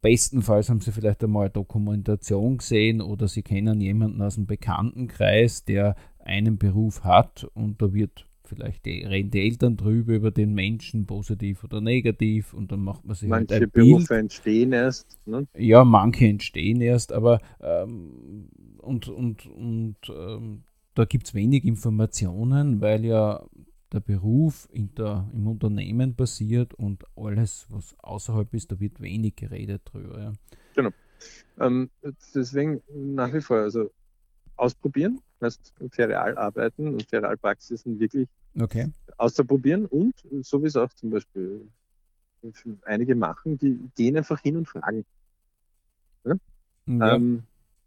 [0.00, 5.64] bestenfalls haben sie vielleicht einmal eine Dokumentation gesehen oder sie kennen jemanden aus dem Bekanntenkreis,
[5.64, 10.54] der einen Beruf hat und da wird vielleicht die, reden die Eltern drüber über den
[10.54, 14.20] Menschen, positiv oder negativ, und dann macht man sich manche halt ein Berufe Bild.
[14.20, 15.18] entstehen erst.
[15.24, 15.46] Ne?
[15.56, 22.80] Ja, manche entstehen erst, aber ähm, und, und, und ähm, da gibt es wenig Informationen,
[22.80, 23.46] weil ja
[23.92, 29.82] der Beruf der, im Unternehmen passiert und alles, was außerhalb ist, da wird wenig geredet
[29.84, 30.20] drüber.
[30.20, 30.32] Ja.
[30.74, 30.90] Genau.
[31.58, 31.90] Ähm,
[32.34, 33.90] deswegen nach wie vor, also
[34.56, 38.90] ausprobieren, heißt Ferial arbeiten und Ferialpraxisen wirklich okay.
[39.16, 41.68] auszuprobieren und so wie es auch zum Beispiel
[42.82, 45.04] einige machen, die gehen einfach hin und fragen.
[46.24, 46.34] Ja?
[46.86, 47.14] Ja.
[47.14, 47.42] Ähm,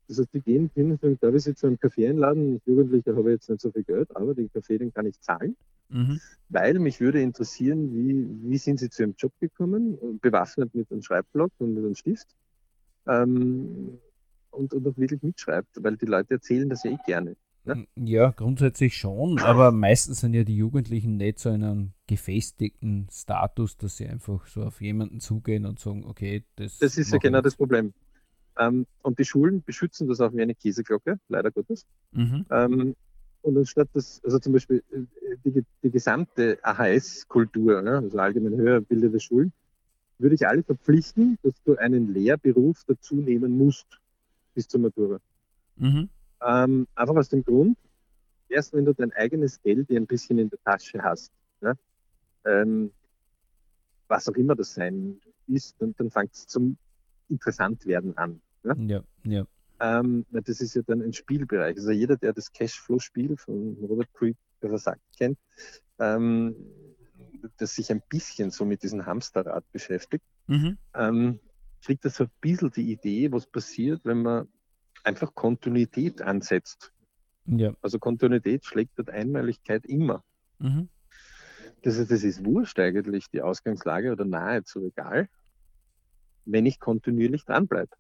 [0.08, 2.54] das heißt, die gehen hin und sagen, darf ich jetzt zu einem Kaffee einladen?
[2.54, 5.20] Als Jugendlicher habe ich jetzt nicht so viel Geld, aber den Kaffee, den kann ich
[5.22, 5.56] zahlen.
[5.90, 6.20] Mhm.
[6.50, 11.02] Weil mich würde interessieren, wie, wie sind Sie zu Ihrem Job gekommen, bewaffnet mit einem
[11.02, 12.28] Schreibblock und mit einem Stift.
[13.08, 14.00] Ähm,
[14.52, 17.36] und, und auch wirklich mitschreibt, weil die Leute erzählen das ja eh gerne.
[17.66, 17.88] Ne?
[17.96, 23.78] Ja, grundsätzlich schon, aber meistens sind ja die Jugendlichen nicht so in einem gefestigten Status,
[23.78, 26.78] dass sie einfach so auf jemanden zugehen und sagen, okay, das.
[26.80, 27.94] Das ist ja genau das Problem.
[28.58, 31.86] Ähm, und die Schulen beschützen das auch wie eine Käseglocke, leider Gottes.
[32.12, 32.46] Mhm.
[32.52, 32.96] Ähm,
[33.42, 38.82] und anstatt das, also zum Beispiel äh, die, die gesamte AHS-Kultur, ne, also allgemein höher
[38.82, 39.54] bildende Schulen,
[40.20, 43.88] würde ich alle verpflichten, dass du einen Lehrberuf dazu nehmen musst
[44.54, 45.20] bis zur Matura.
[45.78, 46.10] Mhm.
[46.46, 47.78] Ähm, einfach aus dem Grund,
[48.50, 51.78] erst wenn du dein eigenes Geld ein bisschen in der Tasche hast, ne,
[52.46, 52.92] ähm,
[54.08, 56.78] was auch immer das sein ist, dann, dann fängt es zum
[57.30, 58.42] interessant werden an.
[58.64, 58.76] Ne?
[58.88, 59.46] Ja, ja.
[59.80, 61.76] Ähm, das ist ja dann ein Spielbereich.
[61.78, 64.36] Also jeder, der das Cashflow-Spiel von Robert Dr.
[64.62, 65.38] Versack kennt,
[66.00, 66.56] ähm,
[67.58, 70.78] das sich ein bisschen so mit diesem Hamsterrad beschäftigt, mhm.
[70.94, 71.40] ähm,
[71.84, 74.48] kriegt das so ein bisschen die Idee, was passiert, wenn man
[75.04, 76.94] einfach Kontinuität ansetzt.
[77.46, 77.74] Ja.
[77.82, 80.24] Also Kontinuität schlägt dort Einmaligkeit immer.
[80.60, 80.90] Mhm.
[81.82, 85.28] Das, ist, das ist wurscht eigentlich, die Ausgangslage oder nahezu egal,
[86.46, 87.96] wenn ich kontinuierlich dranbleibe.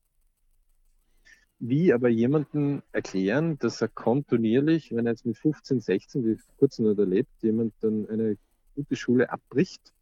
[1.60, 6.80] Wie aber jemanden erklären, dass er kontinuierlich, wenn er jetzt mit 15, 16, wie kurz
[6.80, 8.38] noch erlebt, jemand dann eine
[8.76, 9.94] gute Schule abbricht,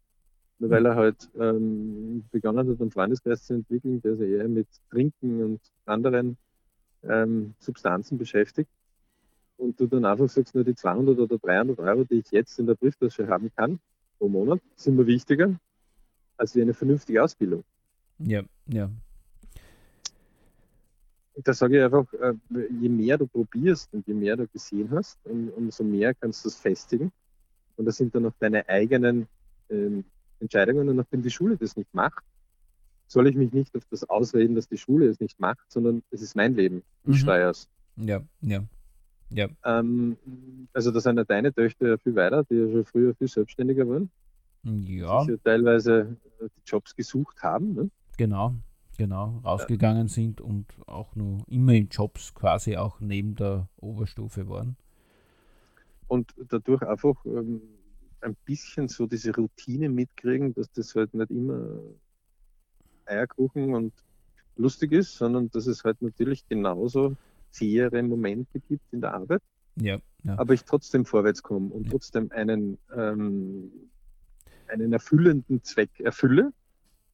[0.58, 4.68] nur weil er halt ähm, begonnen hat, einen Freundeskreis zu entwickeln, der sich eher mit
[4.90, 6.36] Trinken und anderen
[7.08, 8.70] ähm, Substanzen beschäftigt.
[9.56, 12.66] Und du dann einfach sagst, nur die 200 oder 300 Euro, die ich jetzt in
[12.66, 13.78] der Brieftasche haben kann,
[14.18, 15.54] pro Monat, sind mir wichtiger
[16.36, 17.62] als wie eine vernünftige Ausbildung.
[18.18, 18.90] Ja, ja.
[21.36, 22.34] Da sage ich einfach, äh,
[22.80, 26.56] je mehr du probierst und je mehr du gesehen hast, umso mehr kannst du es
[26.56, 27.10] festigen.
[27.76, 29.26] Und das sind dann auch deine eigenen
[29.70, 30.04] ähm,
[30.40, 30.88] Entscheidungen.
[30.88, 32.22] Und nachdem die Schule das nicht macht,
[33.06, 36.22] soll ich mich nicht auf das ausreden, dass die Schule es nicht macht, sondern es
[36.22, 36.82] ist mein Leben.
[37.04, 37.14] Ich mhm.
[37.14, 37.68] steuere es.
[37.96, 38.64] Ja, ja.
[39.34, 39.48] Ja.
[39.64, 40.16] Ähm,
[40.72, 43.88] also da sind ja deine Töchter ja viel weiter, die ja schon früher viel selbstständiger
[43.88, 44.10] waren.
[44.64, 45.24] Ja.
[45.24, 47.74] Die ja teilweise die Jobs gesucht haben.
[47.74, 47.90] Ne?
[48.16, 48.54] Genau,
[48.96, 50.12] genau, rausgegangen ja.
[50.12, 54.76] sind und auch nur immer in Jobs quasi auch neben der Oberstufe waren.
[56.08, 57.62] Und dadurch einfach ähm,
[58.20, 61.78] ein bisschen so diese Routine mitkriegen, dass das halt nicht immer
[63.06, 63.92] Eierkuchen und
[64.56, 67.16] lustig ist, sondern dass es halt natürlich genauso
[67.50, 69.42] zähere Momente gibt in der Arbeit.
[69.76, 70.38] Ja, ja.
[70.38, 71.90] Aber ich trotzdem vorwärts komme und ja.
[71.90, 73.70] trotzdem einen, ähm,
[74.68, 76.52] einen erfüllenden Zweck erfülle.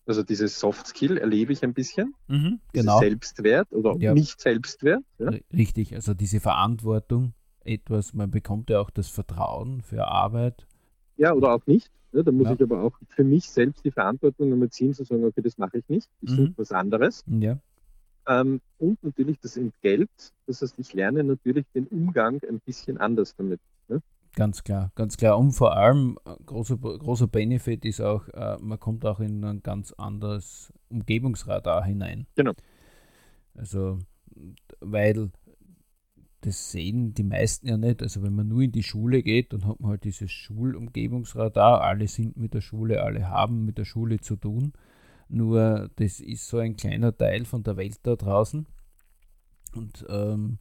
[0.06, 2.14] Also dieses Soft Skill erlebe ich ein bisschen.
[2.28, 2.98] Mhm, genau.
[2.98, 4.14] Selbstwert oder ja.
[4.14, 5.04] nicht Selbstwert.
[5.52, 10.66] Richtig, also diese Verantwortung, etwas, man bekommt ja auch das Vertrauen für Arbeit.
[11.16, 11.90] Ja, oder auch nicht.
[12.12, 12.54] Ja, da muss ja.
[12.54, 15.78] ich aber auch für mich selbst die Verantwortung einmal ziehen, zu sagen, okay, das mache
[15.78, 16.36] ich nicht, ich mhm.
[16.36, 17.24] suche was anderes.
[17.26, 17.58] Ja.
[18.26, 20.10] Ähm, und natürlich das Entgelt,
[20.46, 23.60] das heißt, ich lerne natürlich den Umgang ein bisschen anders damit.
[23.88, 24.02] Ne?
[24.34, 25.38] Ganz klar, ganz klar.
[25.38, 29.62] Und vor allem, äh, großer, großer Benefit ist auch, äh, man kommt auch in ein
[29.62, 32.26] ganz anderes Umgebungsradar hinein.
[32.36, 32.52] Genau.
[33.54, 33.98] Also,
[34.80, 35.30] weil
[36.42, 38.02] das sehen die meisten ja nicht.
[38.02, 41.80] Also wenn man nur in die Schule geht, dann hat man halt dieses Schulumgebungsradar.
[41.80, 44.72] Alle sind mit der Schule, alle haben mit der Schule zu tun.
[45.28, 48.66] Nur das ist so ein kleiner Teil von der Welt da draußen.
[49.74, 50.58] Und ähm,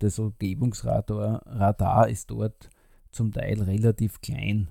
[0.00, 2.68] das Umgebungsradar Radar ist dort
[3.12, 4.68] zum Teil relativ klein.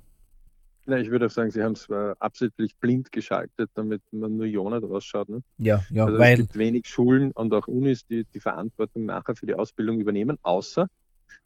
[0.88, 4.48] Ja, ich würde auch sagen, sie haben es äh, absichtlich blind geschaltet, damit man nur
[4.48, 5.30] Jona draus schaut.
[5.30, 5.44] Ne?
[5.58, 6.34] Ja, ja, also weil.
[6.34, 10.38] Es gibt wenig Schulen und auch Unis, die die Verantwortung nachher für die Ausbildung übernehmen,
[10.42, 10.88] außer,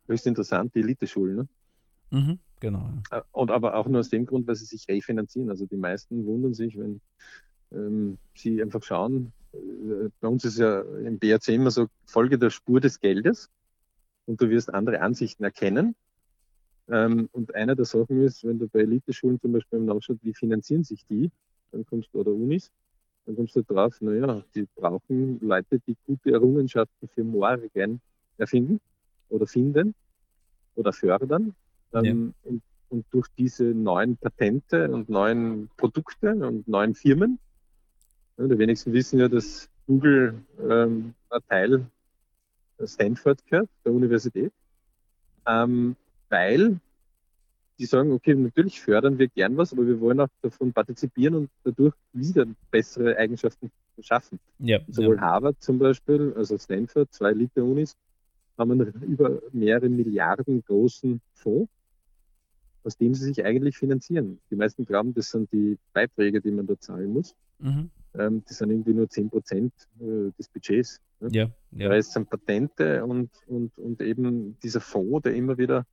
[0.08, 1.36] höchst interessant, die Elite-Schulen.
[1.36, 1.48] Ne?
[2.12, 2.90] Mhm, genau.
[3.12, 5.50] Äh, und aber auch nur aus dem Grund, weil sie sich refinanzieren.
[5.50, 7.02] Also die meisten wundern sich, wenn
[7.74, 12.50] ähm, sie einfach schauen, äh, bei uns ist ja im BRC immer so, folge der
[12.50, 13.50] Spur des Geldes
[14.26, 15.96] und du wirst andere Ansichten erkennen.
[16.90, 20.84] Ähm, und einer der Sachen ist, wenn du bei Elite-Schulen zum Beispiel nachschaut, wie finanzieren
[20.84, 21.32] sich die,
[21.72, 22.72] dann kommst du, oder Unis,
[23.26, 28.00] dann kommst du drauf, naja, die brauchen Leute, die gute Errungenschaften für morgen
[28.38, 28.80] erfinden
[29.30, 29.96] oder finden
[30.76, 31.56] oder fördern.
[31.94, 32.52] Ähm, ja.
[32.52, 37.40] und, und durch diese neuen Patente und neuen Produkte und neuen Firmen
[38.38, 41.86] ja, die wenigsten wissen ja, dass Google ähm, ein Teil
[42.84, 44.52] Stanford gehört, der Universität,
[45.48, 45.96] ähm,
[46.30, 46.80] weil
[47.78, 51.50] die sagen, okay, natürlich fördern wir gern was, aber wir wollen auch davon partizipieren und
[51.64, 54.40] dadurch wieder bessere Eigenschaften schaffen.
[54.60, 55.22] Ja, Sowohl ja.
[55.22, 57.98] Harvard zum Beispiel, also Stanford, zwei Elite-Unis,
[58.58, 61.70] haben einen über mehrere Milliarden großen Fonds,
[62.86, 64.40] aus dem sie sich eigentlich finanzieren.
[64.50, 67.36] Die meisten glauben, das sind die Beiträge, die man da zahlen muss.
[67.60, 71.02] Mhm ähm, das sind irgendwie nur 10 Prozent äh, des Budgets.
[71.20, 71.30] Ne?
[71.32, 71.90] Ja, ja.
[71.90, 75.86] Da sind Patente und, und, und eben dieser Fonds, der immer wieder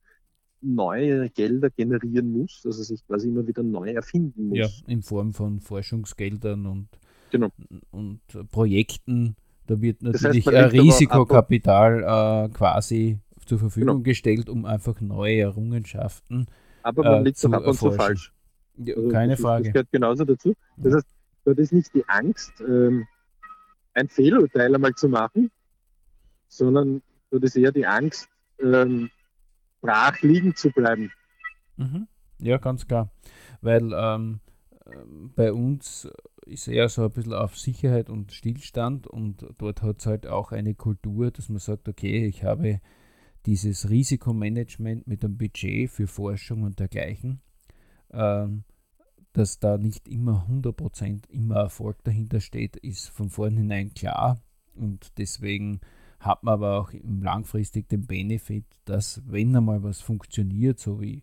[0.63, 4.57] neue Gelder generieren muss, also sich quasi immer wieder neu erfinden muss.
[4.57, 6.87] Ja, in Form von Forschungsgeldern und,
[7.31, 7.49] genau.
[7.91, 8.21] und
[8.51, 9.35] Projekten.
[9.67, 14.03] Da wird natürlich das heißt, Risikokapital äh, quasi zur Verfügung genau.
[14.03, 16.47] gestellt, um einfach neue Errungenschaften
[16.83, 18.33] aber man äh, liegt doch ab und zu falsch.
[18.77, 19.63] Ja, also keine das, Frage.
[19.63, 20.53] Das gehört genauso dazu.
[20.77, 21.07] Das heißt,
[21.45, 23.07] dort ist nicht die Angst, ähm,
[23.93, 25.49] ein Fehlurteil einmal zu machen,
[26.47, 28.27] sondern dort ist eher die Angst,
[28.59, 29.09] ähm,
[29.83, 31.11] brach liegen zu bleiben.
[31.77, 32.07] Mhm.
[32.39, 33.11] Ja, ganz klar.
[33.61, 34.39] Weil ähm,
[35.35, 36.09] bei uns
[36.45, 40.51] ist eher so ein bisschen auf Sicherheit und Stillstand und dort hat es halt auch
[40.51, 42.81] eine Kultur, dass man sagt, okay, ich habe
[43.45, 47.41] dieses Risikomanagement mit dem Budget für Forschung und dergleichen,
[48.11, 48.63] ähm,
[49.33, 54.39] dass da nicht immer 100% immer Erfolg dahinter steht, ist von vornherein klar.
[54.75, 55.81] Und deswegen
[56.25, 61.21] hat man aber auch langfristig den Benefit, dass wenn einmal was funktioniert, so wie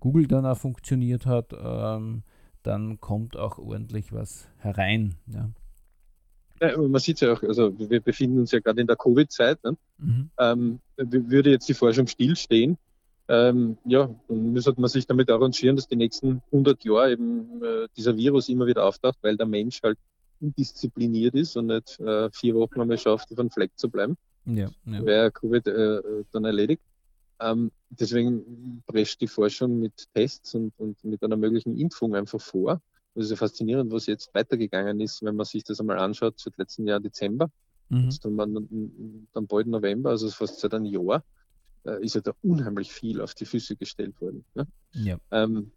[0.00, 2.22] Google dann auch funktioniert hat, ähm,
[2.62, 5.14] dann kommt auch ordentlich was herein.
[5.26, 5.50] Ja.
[6.60, 9.62] Ja, man sieht es ja auch, also wir befinden uns ja gerade in der Covid-Zeit.
[9.64, 9.76] Ne?
[9.98, 10.30] Mhm.
[10.38, 12.78] Ähm, würde jetzt die Forschung stillstehen,
[13.26, 17.88] ähm, ja, dann müsste man sich damit arrangieren, dass die nächsten 100 Jahre eben äh,
[17.96, 19.98] dieser Virus immer wieder auftaucht, weil der Mensch halt
[20.44, 24.16] undiszipliniert ist und nicht äh, vier Wochen einmal schafft, auf einem Fleck zu bleiben.
[24.46, 25.04] Ja, ja.
[25.04, 26.02] Wäre Covid äh,
[26.32, 26.82] dann erledigt.
[27.40, 32.80] Ähm, deswegen prescht die Forschung mit Tests und, und mit einer möglichen Impfung einfach vor.
[33.14, 36.56] Das ist ja faszinierend, was jetzt weitergegangen ist, wenn man sich das einmal anschaut, seit
[36.58, 37.50] letzten Jahr Dezember.
[37.88, 38.04] Mhm.
[38.04, 38.46] Jetzt wir
[39.32, 41.24] dann bald November, also fast seit einem Jahr,
[41.84, 44.44] äh, ist ja da unheimlich viel auf die Füße gestellt worden.
[44.54, 44.66] Ne?
[44.92, 45.18] Ja.
[45.30, 45.72] Ähm,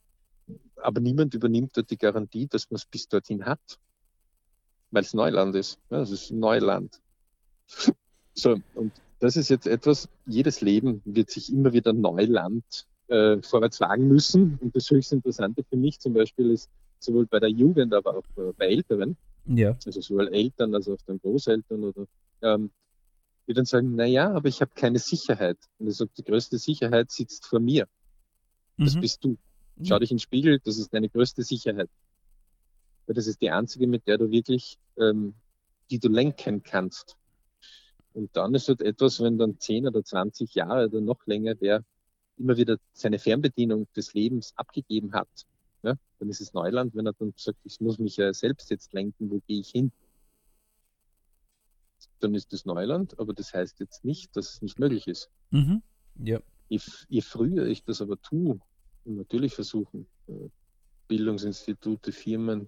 [0.78, 3.80] aber niemand übernimmt dort die Garantie, dass man es bis dorthin hat,
[4.92, 5.80] weil es Neuland ist.
[5.90, 7.00] Ja, es ist Neuland.
[8.34, 12.64] so, und das ist jetzt etwas, jedes Leben wird sich immer wieder Neuland
[13.08, 14.58] äh, vorwärts wagen müssen.
[14.62, 16.70] Und das höchst Interessante für mich zum Beispiel ist,
[17.00, 19.78] sowohl bei der Jugend, aber auch äh, bei Älteren, ja.
[19.86, 22.06] also sowohl Eltern als auch dann Großeltern oder
[22.42, 22.72] ähm,
[23.48, 25.58] die dann sagen, na ja, aber ich habe keine Sicherheit.
[25.80, 27.88] Und er sagt, die größte Sicherheit sitzt vor mir.
[28.78, 29.02] Das mhm.
[29.02, 29.38] bist du.
[29.84, 31.90] Schau dich in den Spiegel, das ist deine größte Sicherheit.
[33.08, 35.34] Weil das ist die einzige, mit der du wirklich, ähm,
[35.90, 37.18] die du lenken kannst.
[38.14, 41.84] Und dann ist halt etwas, wenn dann 10 oder 20 Jahre oder noch länger der
[42.38, 45.28] immer wieder seine Fernbedienung des Lebens abgegeben hat,
[45.84, 48.94] ja, dann ist es Neuland, wenn er dann sagt, ich muss mich ja selbst jetzt
[48.94, 49.92] lenken, wo gehe ich hin?
[52.20, 55.30] Dann ist es Neuland, aber das heißt jetzt nicht, dass es nicht möglich ist.
[55.52, 55.82] Mhm.
[56.16, 56.42] Ja.
[56.70, 58.60] Je, je, früher ich das aber tue,
[59.06, 60.50] und natürlich versuchen, äh,
[61.08, 62.68] Bildungsinstitute, Firmen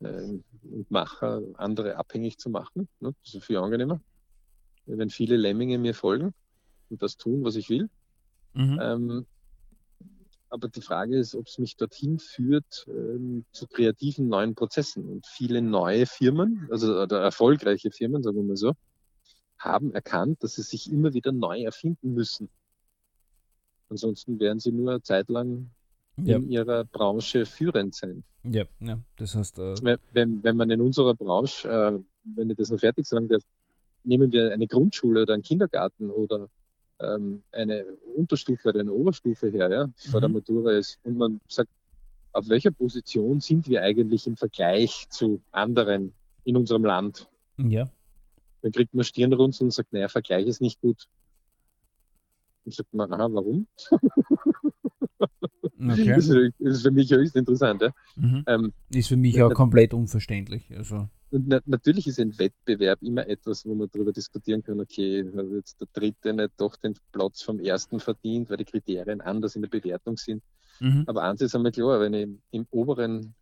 [0.00, 4.00] und Macher andere abhängig zu machen, ne, das ist viel angenehmer.
[4.86, 6.34] Wenn viele Lemminge mir folgen
[6.88, 7.90] und das tun, was ich will,
[8.54, 8.78] mhm.
[8.80, 9.26] ähm,
[10.50, 15.06] aber die Frage ist, ob es mich dorthin führt ähm, zu kreativen neuen Prozessen.
[15.06, 18.72] Und viele neue Firmen, also oder erfolgreiche Firmen, sagen wir mal so,
[19.58, 22.48] haben erkannt, dass sie sich immer wieder neu erfinden müssen.
[23.90, 25.70] Ansonsten werden sie nur eine Zeit lang
[26.24, 26.36] ja.
[26.36, 28.24] in ihrer Branche führend sein.
[28.44, 28.98] Ja, ja.
[29.16, 29.58] das heißt.
[29.58, 31.98] Äh wenn, wenn man in unserer Branche, äh,
[32.36, 33.42] wenn ich das noch fertig sagen darf,
[34.04, 36.48] nehmen wir eine Grundschule oder einen Kindergarten oder
[37.00, 37.84] ähm, eine
[38.16, 40.22] Unterstufe oder eine Oberstufe her, ja, vor mhm.
[40.22, 41.70] der Matura ist, und man sagt,
[42.32, 46.12] auf welcher Position sind wir eigentlich im Vergleich zu anderen
[46.44, 47.28] in unserem Land?
[47.56, 47.90] Ja.
[48.62, 51.06] Dann kriegt man Stirnrunzeln und sagt, naja, Vergleich ist nicht gut.
[52.64, 53.66] Und sagt man, aha, warum?
[55.80, 56.14] Okay.
[56.14, 57.82] Das, ist, für mich höchst interessant.
[57.82, 57.90] Ja?
[58.16, 58.44] Mhm.
[58.46, 60.70] Ähm, ist für mich auch komplett unverständlich.
[60.76, 61.08] Also.
[61.30, 65.80] Na, natürlich ist ein Wettbewerb immer etwas, wo man darüber diskutieren kann, okay, hat jetzt
[65.80, 69.68] der Dritte nicht doch den Platz vom Ersten verdient, weil die Kriterien anders in der
[69.68, 70.42] Bewertung sind.
[70.80, 71.04] Mhm.
[71.06, 73.34] Aber eins ist einmal klar, wenn ich im oberen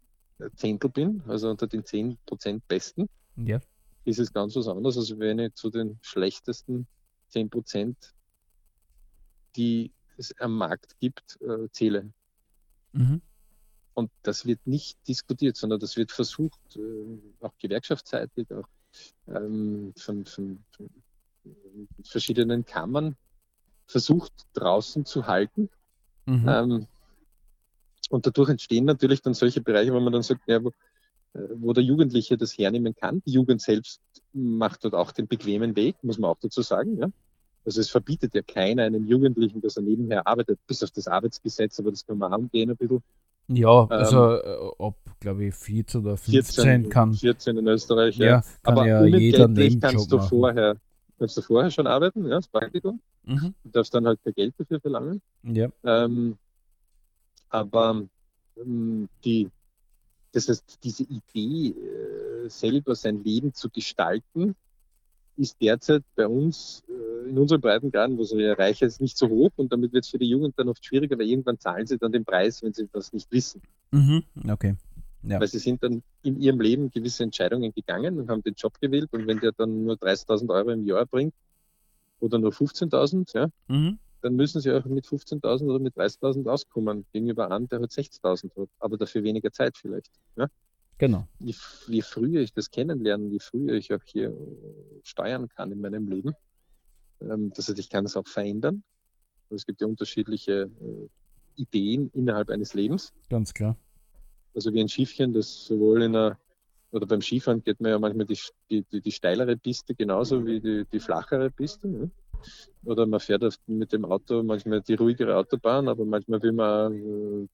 [0.56, 3.60] Zehntel bin, also unter den 10% Besten, ja.
[4.04, 6.86] ist es ganz was anderes, als wenn ich zu den schlechtesten
[7.32, 7.94] 10%,
[9.56, 12.12] die es am Markt gibt, äh, zähle.
[12.92, 13.20] Mhm.
[13.94, 18.68] Und das wird nicht diskutiert, sondern das wird versucht, äh, auch gewerkschaftsseitig, auch
[19.28, 20.90] ähm, von, von, von,
[22.04, 23.16] verschiedenen Kammern
[23.86, 25.70] versucht draußen zu halten.
[26.26, 26.48] Mhm.
[26.48, 26.86] Ähm,
[28.10, 30.68] und dadurch entstehen natürlich dann solche Bereiche, wo man dann sagt, ja, wo,
[31.32, 33.22] äh, wo der Jugendliche das hernehmen kann.
[33.26, 34.00] Die Jugend selbst
[34.32, 36.98] macht dort auch den bequemen Weg, muss man auch dazu sagen.
[36.98, 37.08] Ja?
[37.66, 41.80] Also es verbietet ja keiner einem Jugendlichen, dass er nebenher arbeitet, bis auf das Arbeitsgesetz,
[41.80, 43.02] aber das kann man angehen ein bisschen.
[43.48, 47.12] Ja, also ähm, ab, glaube ich, 14 oder 15 14, kann.
[47.12, 48.26] 14 in Österreich, ja.
[48.26, 48.42] ja.
[48.62, 49.48] Aber ja jeder
[49.80, 50.28] kannst du machen.
[50.28, 50.76] vorher,
[51.18, 53.00] kannst du vorher schon arbeiten, ja, das Praktikum.
[53.24, 53.54] Mhm.
[53.64, 55.20] Du darfst dann halt kein Geld dafür verlangen.
[55.42, 55.68] Ja.
[55.84, 56.38] Ähm,
[57.48, 58.04] aber
[58.56, 59.50] ähm, die,
[60.32, 64.54] das heißt, diese Idee, äh, selber sein Leben zu gestalten,
[65.36, 69.50] ist derzeit bei uns äh, in unseren Breitengraden, wo sie erreichen, ist nicht so hoch
[69.56, 72.12] und damit wird es für die Jugend dann oft schwieriger, weil irgendwann zahlen sie dann
[72.12, 73.62] den Preis, wenn sie das nicht wissen.
[73.90, 74.76] Mhm, okay.
[75.22, 75.40] Ja.
[75.40, 79.08] Weil sie sind dann in ihrem Leben gewisse Entscheidungen gegangen und haben den Job gewählt
[79.12, 81.34] und wenn der dann nur 30.000 Euro im Jahr bringt
[82.20, 83.98] oder nur 15.000, ja, mhm.
[84.22, 88.56] dann müssen sie auch mit 15.000 oder mit 30.000 auskommen gegenüber einem, der halt 60.000
[88.56, 90.12] hat, aber dafür weniger Zeit vielleicht.
[90.36, 90.46] Ja.
[90.98, 91.28] Genau.
[91.40, 91.54] Je,
[91.88, 94.34] je, früher ich das kennenlerne, je früher ich auch hier
[95.02, 96.34] steuern kann in meinem Leben,
[97.20, 98.82] Ähm, das heißt, ich kann es auch verändern.
[99.48, 101.08] Es gibt ja unterschiedliche äh,
[101.56, 103.12] Ideen innerhalb eines Lebens.
[103.30, 103.76] Ganz klar.
[104.54, 106.38] Also wie ein Schiffchen, das sowohl in einer,
[106.90, 108.38] oder beim Skifahren geht man ja manchmal die,
[108.70, 111.88] die, die steilere Piste genauso wie die, die flachere Piste.
[111.88, 112.10] Ne?
[112.84, 117.48] Oder man fährt mit dem Auto manchmal die ruhigere Autobahn, aber manchmal will man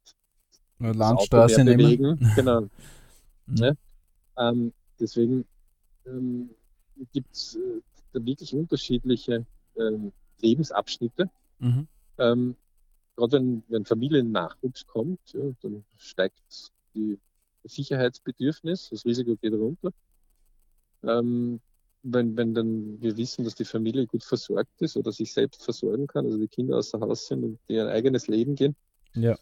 [0.80, 2.18] äh, Landstraße bewegen.
[2.36, 2.68] Genau.
[3.47, 3.76] Ne?
[4.38, 5.45] ähm, deswegen
[6.07, 6.51] ähm,
[7.12, 11.30] gibt es äh, wirklich unterschiedliche ähm, Lebensabschnitte.
[11.59, 11.86] Mhm.
[12.18, 12.57] Ähm,
[13.16, 17.18] gerade wenn, wenn Familiennachwuchs kommt, ja, dann steigt die
[17.64, 19.93] Sicherheitsbedürfnis, das Risiko geht runter.
[21.05, 21.61] Ähm,
[22.03, 26.09] wenn, wenn dann wir wissen, dass die Familie gut versorgt ist oder sich selbst versorgen
[26.09, 28.74] kann, also die Kinder außer Haus sind und die ein eigenes Leben gehen,
[29.14, 29.36] ja.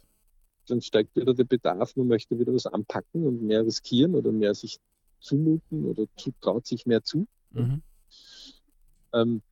[0.70, 4.54] Dann steigt wieder der Bedarf, man möchte wieder was anpacken und mehr riskieren oder mehr
[4.54, 4.78] sich
[5.20, 7.26] zumuten oder zu, traut sich mehr zu.
[7.50, 7.82] Mhm.
[9.12, 9.42] Ähm,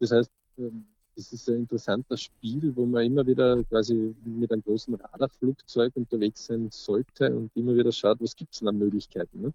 [0.00, 4.62] das heißt, ähm, das ist ein interessantes Spiel, wo man immer wieder quasi mit einem
[4.62, 9.40] großen Radarflugzeug unterwegs sein sollte und immer wieder schaut, was gibt es denn an Möglichkeiten.
[9.40, 9.52] Ne?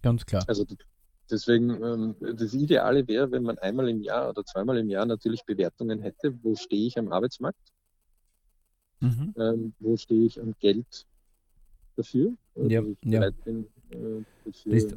[0.00, 0.44] Ganz klar.
[0.46, 0.64] Also
[1.28, 5.44] deswegen, ähm, das Ideale wäre, wenn man einmal im Jahr oder zweimal im Jahr natürlich
[5.44, 7.58] Bewertungen hätte, wo stehe ich am Arbeitsmarkt,
[9.02, 9.34] mhm.
[9.36, 11.06] ähm, wo stehe ich am Geld
[11.96, 13.30] dafür, ja, ja.
[13.44, 14.24] Bin, äh,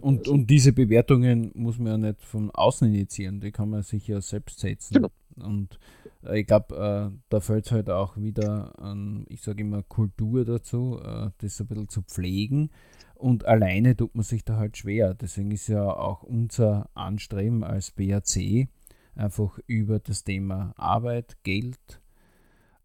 [0.02, 3.84] und, also, und diese Bewertungen muss man ja nicht von außen initiieren, die kann man
[3.84, 4.96] sich ja selbst setzen.
[4.96, 5.10] Genau.
[5.36, 5.80] Und
[6.24, 11.00] äh, ich glaube, äh, da fällt halt auch wieder an, ich sage immer, Kultur dazu,
[11.04, 12.70] äh, das ein bisschen zu pflegen.
[13.16, 15.14] Und alleine tut man sich da halt schwer.
[15.14, 18.70] Deswegen ist ja auch unser Anstreben als BAC
[19.16, 22.02] einfach über das Thema Arbeit, Geld,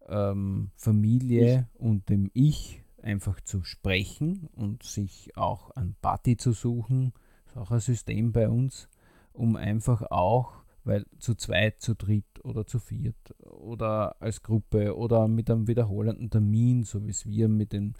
[0.07, 1.79] ähm, Familie ich.
[1.79, 7.13] und dem Ich einfach zu sprechen und sich auch ein Buddy zu suchen,
[7.47, 8.89] ist auch ein System bei uns,
[9.33, 15.27] um einfach auch, weil zu zweit, zu dritt oder zu viert oder als Gruppe oder
[15.27, 17.95] mit einem wiederholenden Termin, so wie es wir mit den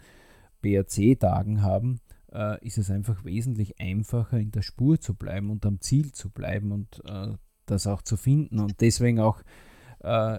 [0.62, 2.00] BRC-Tagen haben,
[2.32, 6.30] äh, ist es einfach wesentlich einfacher, in der Spur zu bleiben und am Ziel zu
[6.30, 7.34] bleiben und äh,
[7.66, 8.58] das auch zu finden.
[8.58, 9.42] Und deswegen auch
[10.00, 10.38] äh,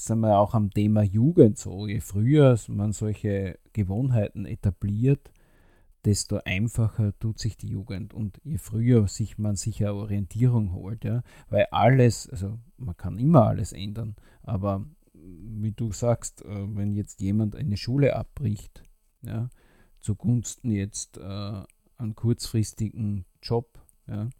[0.00, 1.86] sind wir auch am Thema Jugend so.
[1.86, 5.32] Je früher man solche Gewohnheiten etabliert,
[6.04, 11.04] desto einfacher tut sich die Jugend und je früher sich man sich eine Orientierung holt,
[11.04, 16.92] ja, weil alles, also man kann immer alles ändern, aber wie du sagst, äh, wenn
[16.92, 18.84] jetzt jemand eine Schule abbricht,
[19.22, 19.48] ja,
[20.00, 21.62] zugunsten jetzt äh,
[21.96, 24.30] einen kurzfristigen Job, ja,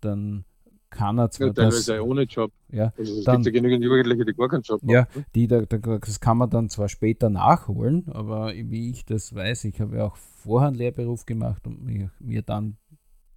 [0.00, 0.44] dann
[0.90, 2.52] kann er zwar ja, teilweise das, ohne Job.
[2.70, 4.90] Ja, also es dann, gibt ja genügend Jugendliche, die gar keinen Job haben.
[4.90, 5.24] Ja, ne?
[5.34, 9.80] die, da, das kann man dann zwar später nachholen, aber wie ich das weiß, ich
[9.80, 12.76] habe ja auch vorher einen Lehrberuf gemacht und mir, mir dann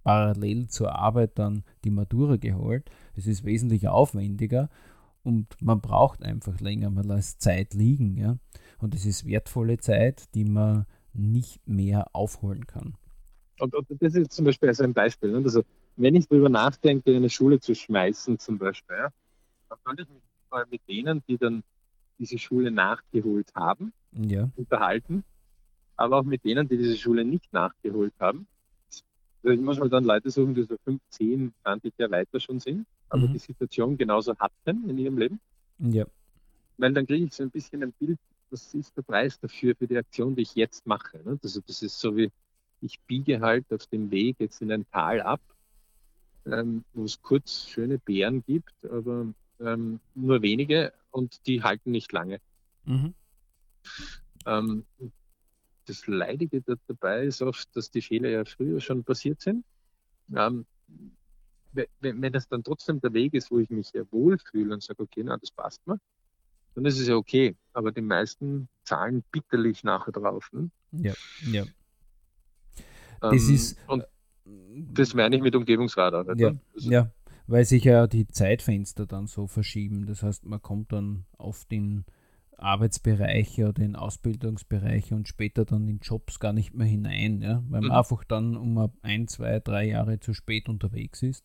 [0.04, 2.90] parallel zur Arbeit dann die Matura geholt.
[3.14, 4.70] Es ist wesentlich aufwendiger
[5.22, 8.16] und man braucht einfach länger, man lässt Zeit liegen.
[8.16, 8.38] Ja?
[8.78, 12.94] Und es ist wertvolle Zeit, die man nicht mehr aufholen kann.
[13.58, 15.32] Und, und das ist zum Beispiel also ein Beispiel.
[15.32, 15.38] Ne?
[15.38, 15.62] Also,
[16.00, 19.12] wenn ich darüber nachdenke, eine Schule zu schmeißen, zum Beispiel, ja,
[19.68, 21.62] dann sollte ich mich mal mit denen, die dann
[22.18, 24.48] diese Schule nachgeholt haben, ja.
[24.56, 25.24] unterhalten,
[25.96, 28.46] aber auch mit denen, die diese Schule nicht nachgeholt haben.
[29.42, 32.86] Also ich muss mal dann Leute suchen, die so 15, 20 Jahre weiter schon sind,
[33.08, 33.32] aber mhm.
[33.34, 35.40] die Situation genauso hatten in ihrem Leben.
[35.78, 36.06] Ja.
[36.78, 38.18] Weil dann kriege ich so ein bisschen ein Bild,
[38.50, 41.18] was ist der Preis dafür, für die Aktion, die ich jetzt mache.
[41.24, 41.38] Ne?
[41.42, 42.30] Also das ist so wie,
[42.80, 45.40] ich biege halt auf dem Weg jetzt in ein Tal ab,
[46.50, 52.12] ähm, wo es kurz schöne Bären gibt, aber ähm, nur wenige und die halten nicht
[52.12, 52.40] lange.
[52.84, 53.14] Mhm.
[54.46, 54.84] Ähm,
[55.86, 59.64] das Leidige dabei ist oft, dass die Fehler ja früher schon passiert sind.
[60.34, 60.66] Ähm,
[61.72, 65.02] wenn, wenn das dann trotzdem der Weg ist, wo ich mich ja wohlfühle und sage,
[65.02, 65.98] okay, na, das passt mir,
[66.74, 67.56] dann ist es ja okay.
[67.72, 70.50] Aber die meisten zahlen bitterlich nachher drauf.
[70.52, 70.70] Ne?
[70.92, 71.14] Ja,
[71.50, 71.64] ja.
[73.20, 73.78] Das ähm, ist.
[73.86, 74.04] Und
[74.92, 76.24] das meine ich mit Umgebungsradar.
[76.36, 77.10] Ja, also, ja,
[77.46, 80.06] weil sich ja die Zeitfenster dann so verschieben.
[80.06, 82.04] Das heißt, man kommt dann auf den
[82.56, 87.62] Arbeitsbereiche oder in Ausbildungsbereiche und später dann in Jobs gar nicht mehr hinein, ja?
[87.68, 87.96] weil man mhm.
[87.96, 91.44] einfach dann um ein, zwei, drei Jahre zu spät unterwegs ist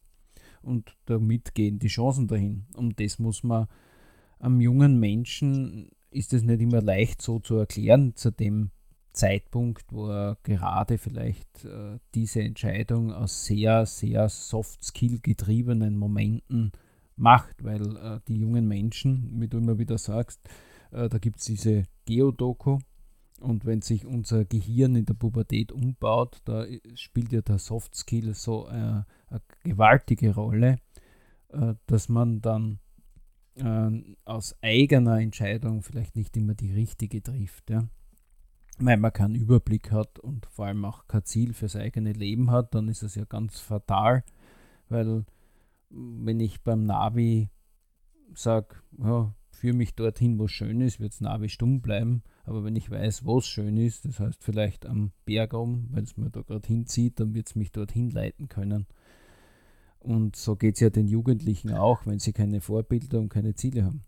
[0.62, 2.66] und damit gehen die Chancen dahin.
[2.76, 3.68] Und das muss man
[4.40, 8.72] am jungen Menschen ist es nicht immer leicht so zu erklären, zu dem
[9.16, 16.72] Zeitpunkt, wo er gerade vielleicht äh, diese Entscheidung aus sehr, sehr Soft-Skill getriebenen Momenten
[17.16, 20.40] macht, weil äh, die jungen Menschen, wie du immer wieder sagst,
[20.92, 22.80] äh, da gibt es diese Geodoku
[23.42, 28.34] und wenn sich unser Gehirn in der Pubertät umbaut, da spielt ja der Soft Skill
[28.34, 29.06] so äh, eine
[29.64, 30.78] gewaltige Rolle.
[31.56, 32.80] äh, dass man dann
[33.56, 37.70] äh, aus eigener Entscheidung vielleicht nicht immer die richtige trifft.
[37.70, 37.88] Ja?
[38.78, 42.76] Weil man keinen Überblick hat und vor allem auch kein Ziel fürs eigene Leben hat,
[42.76, 44.24] dann ist es ja ganz fatal,
[44.90, 45.26] weil
[45.90, 47.50] wenn ich beim Navi
[48.34, 52.24] sage, ja, führe mich dorthin, wo es schön ist, wird das Navi stumm bleiben.
[52.44, 56.04] Aber wenn ich weiß, wo es schön ist, das heißt vielleicht am Berg oben, weil
[56.04, 58.86] es mir da gerade hinzieht, dann wird es mich dorthin leiten können.
[60.00, 63.86] Und so geht es ja den Jugendlichen auch, wenn sie keine Vorbilder und keine Ziele
[63.86, 64.04] haben.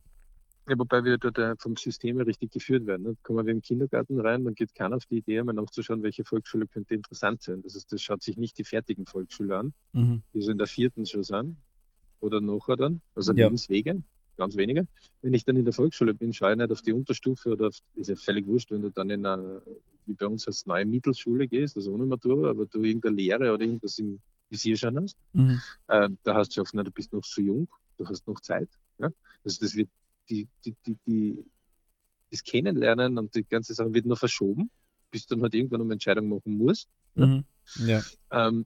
[0.68, 3.04] Ja, wobei wir dort vom System richtig geführt werden.
[3.04, 3.18] Ne?
[3.24, 6.68] Kommen wir im Kindergarten rein, dann geht keiner auf die Idee, mal nachzuschauen, welche Volksschule
[6.68, 7.62] könnte interessant sein.
[7.64, 10.24] Das heißt, das schaut sich nicht die fertigen Volksschule an, mhm.
[10.34, 11.58] die so in der vierten schon sind
[12.20, 13.46] oder nachher dann, also ja.
[13.46, 14.04] Lebenswege
[14.38, 14.88] ganz wenige.
[15.22, 17.80] Wenn ich dann in der Volksschule bin, schaue ich nicht auf die Unterstufe oder auf,
[17.96, 19.62] ist ja völlig wurscht, wenn du dann in einer,
[20.06, 23.64] wie bei uns als neue Mittelschule gehst, also ohne Matura, aber du irgendeine Lehre oder
[23.64, 25.60] irgendwas im Visier schon hast, mhm.
[25.88, 28.70] äh, da hast du oft nicht, du bist noch zu jung, du hast noch Zeit.
[29.00, 29.10] Ja?
[29.44, 29.90] Also das wird
[30.30, 31.46] die, die, die, die,
[32.32, 34.70] das Kennenlernen und die ganze Sache wird nur verschoben,
[35.12, 36.90] bis du dann halt irgendwann eine Entscheidung machen musst.
[37.16, 37.44] Mhm.
[37.86, 38.02] Ja.
[38.32, 38.66] Ähm,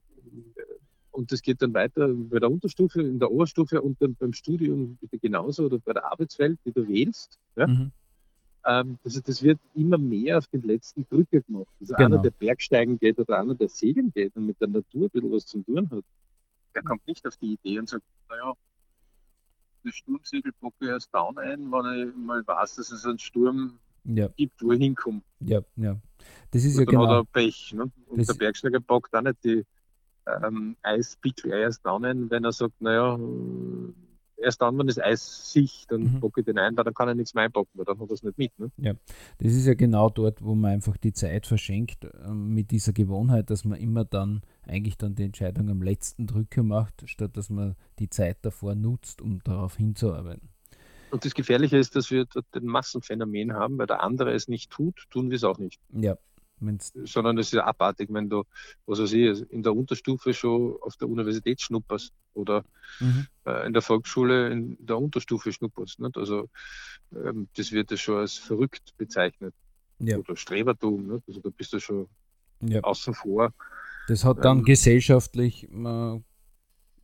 [1.10, 4.98] und das geht dann weiter bei der Unterstufe, in der Oberstufe und dann beim Studium
[5.10, 7.38] genauso oder bei der Arbeitswelt, die du wählst.
[7.54, 7.66] Ja?
[7.66, 7.92] Mhm.
[8.64, 11.72] Ähm, also das wird immer mehr auf den letzten Drücker gemacht.
[11.80, 12.06] Also genau.
[12.06, 15.32] einer, der Bergsteigen geht oder einer, der segeln geht und mit der Natur ein bisschen
[15.32, 16.04] was zu tun hat,
[16.74, 18.54] der kommt nicht auf die Idee und sagt, naja,
[19.84, 23.78] das Sturmsegel packe ich erst down ein, wenn ich mal weiß, dass es einen Sturm
[24.04, 24.28] ja.
[24.28, 25.22] gibt, wo ich hinkomme.
[25.40, 25.96] Ja, ja.
[26.50, 27.08] Das ist und ja dann genau.
[27.08, 27.72] hat er Pech.
[27.74, 27.90] Ne?
[28.06, 29.64] Und das der Bergsteiger packt auch nicht die
[30.26, 33.18] ähm, Eispickel erst dann, wenn er sagt, naja,
[34.36, 36.20] erst dann, wenn das Eis sich, dann mhm.
[36.20, 38.14] packe ich den ein, weil dann kann er nichts mehr einpacken, weil dann hat er
[38.14, 38.58] es nicht mit.
[38.58, 38.70] Ne?
[38.76, 38.94] Ja,
[39.38, 43.50] das ist ja genau dort, wo man einfach die Zeit verschenkt, äh, mit dieser Gewohnheit,
[43.50, 47.74] dass man immer dann eigentlich dann die Entscheidung am letzten Drücker macht, statt dass man
[47.98, 50.48] die Zeit davor nutzt, um darauf hinzuarbeiten.
[51.10, 54.70] Und das Gefährliche ist, dass wir dort ein Massenphänomen haben, weil der andere es nicht
[54.70, 55.78] tut, tun wir es auch nicht.
[55.92, 56.16] Ja,
[57.04, 58.44] sondern es ist abartig, wenn du,
[58.86, 62.64] was weiß ich, in der Unterstufe schon auf der Universität schnupperst oder
[63.00, 63.26] mhm.
[63.44, 66.00] äh, in der Volksschule in der Unterstufe schnupperst.
[66.00, 66.16] Nicht?
[66.16, 66.48] Also
[67.14, 69.54] ähm, das wird ja schon als verrückt bezeichnet.
[69.98, 70.18] Ja.
[70.18, 71.08] Oder Strebertum.
[71.08, 71.28] Nicht?
[71.28, 72.08] Also da bist du schon
[72.60, 72.80] ja.
[72.80, 73.52] außen vor.
[74.08, 76.20] Das hat dann ähm, gesellschaftlich äh,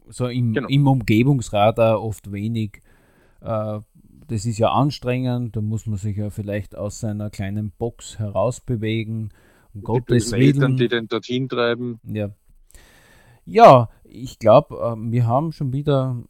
[0.09, 0.69] so im, genau.
[0.69, 2.83] im Umgebungsrat auch oft wenig
[3.41, 3.81] äh,
[4.29, 9.31] das ist ja anstrengend, da muss man sich ja vielleicht aus seiner kleinen Box herausbewegen.
[9.75, 10.77] Um Gottes Willen.
[10.77, 11.99] die den dorthin treiben.
[12.05, 12.31] Ja.
[13.45, 16.23] Ja, ich glaube, äh, wir haben schon wieder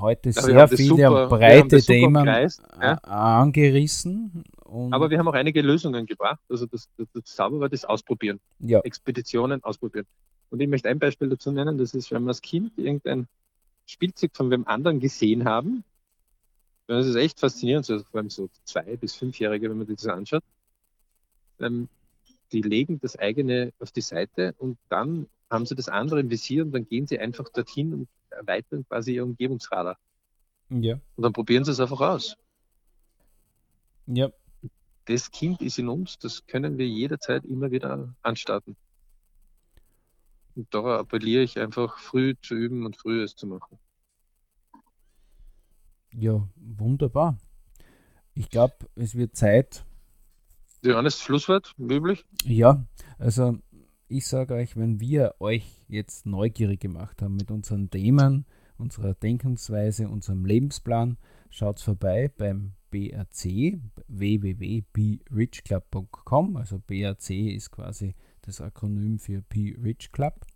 [0.00, 2.94] heute ja, sehr viele super, breite Themen Kreis, ja.
[3.02, 4.44] angerissen.
[4.92, 6.40] Aber wir haben auch einige Lösungen gebracht.
[6.48, 8.40] Also das, das, das Zauberwort ist Ausprobieren.
[8.58, 8.80] Ja.
[8.80, 10.06] Expeditionen ausprobieren.
[10.50, 13.28] Und ich möchte ein Beispiel dazu nennen, das ist, wenn wir als Kind irgendein
[13.86, 15.84] Spielzeug von wem anderen gesehen haben,
[16.86, 20.06] das ist echt faszinierend, so, vor allem so zwei- bis fünfjährige, wenn man sich das
[20.06, 20.42] anschaut.
[21.60, 21.88] Ähm,
[22.52, 26.62] die legen das eigene auf die Seite und dann haben sie das andere im Visier
[26.62, 29.98] und dann gehen sie einfach dorthin und erweitern quasi ihr Umgebungsradar.
[30.68, 30.94] Ja.
[31.16, 32.36] Und dann probieren sie es einfach aus.
[34.06, 34.30] Ja.
[35.06, 38.76] Das Kind ist in uns, das können wir jederzeit immer wieder anstarten.
[40.54, 43.78] Und da appelliere ich einfach, früh zu üben und früh es zu machen.
[46.12, 47.38] Ja, wunderbar.
[48.34, 49.84] Ich glaube, es wird Zeit.
[50.82, 52.24] Johannes, Schlusswort, üblich?
[52.44, 52.86] Ja,
[53.18, 53.58] also
[54.08, 58.46] ich sage euch, wenn wir euch jetzt neugierig gemacht haben mit unseren Themen,
[58.76, 61.16] unserer Denkensweise, unserem Lebensplan,
[61.50, 63.78] schaut vorbei beim BRC,
[64.08, 66.56] www.brichclub.com.
[66.56, 70.46] Also BRC ist quasi das Akronym für Be Rich Club.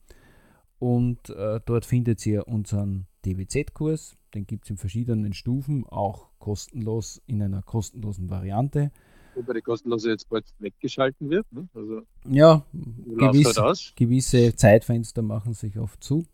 [0.79, 4.17] Und äh, dort findet ihr unseren DWZ-Kurs.
[4.35, 8.93] Den gibt es in verschiedenen Stufen, auch kostenlos in einer kostenlosen Variante.
[9.35, 11.51] Wobei die kostenlose jetzt bald weggeschalten wird.
[11.53, 11.69] Ne?
[11.75, 16.27] Also, ja, gewisse, halt gewisse Zeitfenster machen sich oft zu.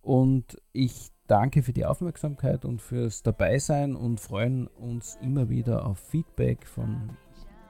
[0.00, 5.98] Und ich danke für die Aufmerksamkeit und fürs Dabeisein und freuen uns immer wieder auf
[5.98, 7.10] Feedback von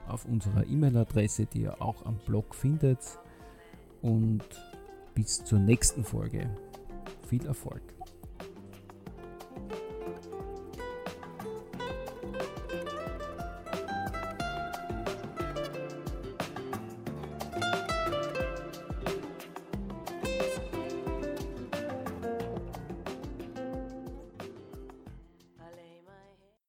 [0.07, 3.19] auf unserer E-Mail-Adresse, die ihr auch am Blog findet.
[4.01, 4.43] Und
[5.13, 6.49] bis zur nächsten Folge.
[7.27, 7.83] Viel Erfolg!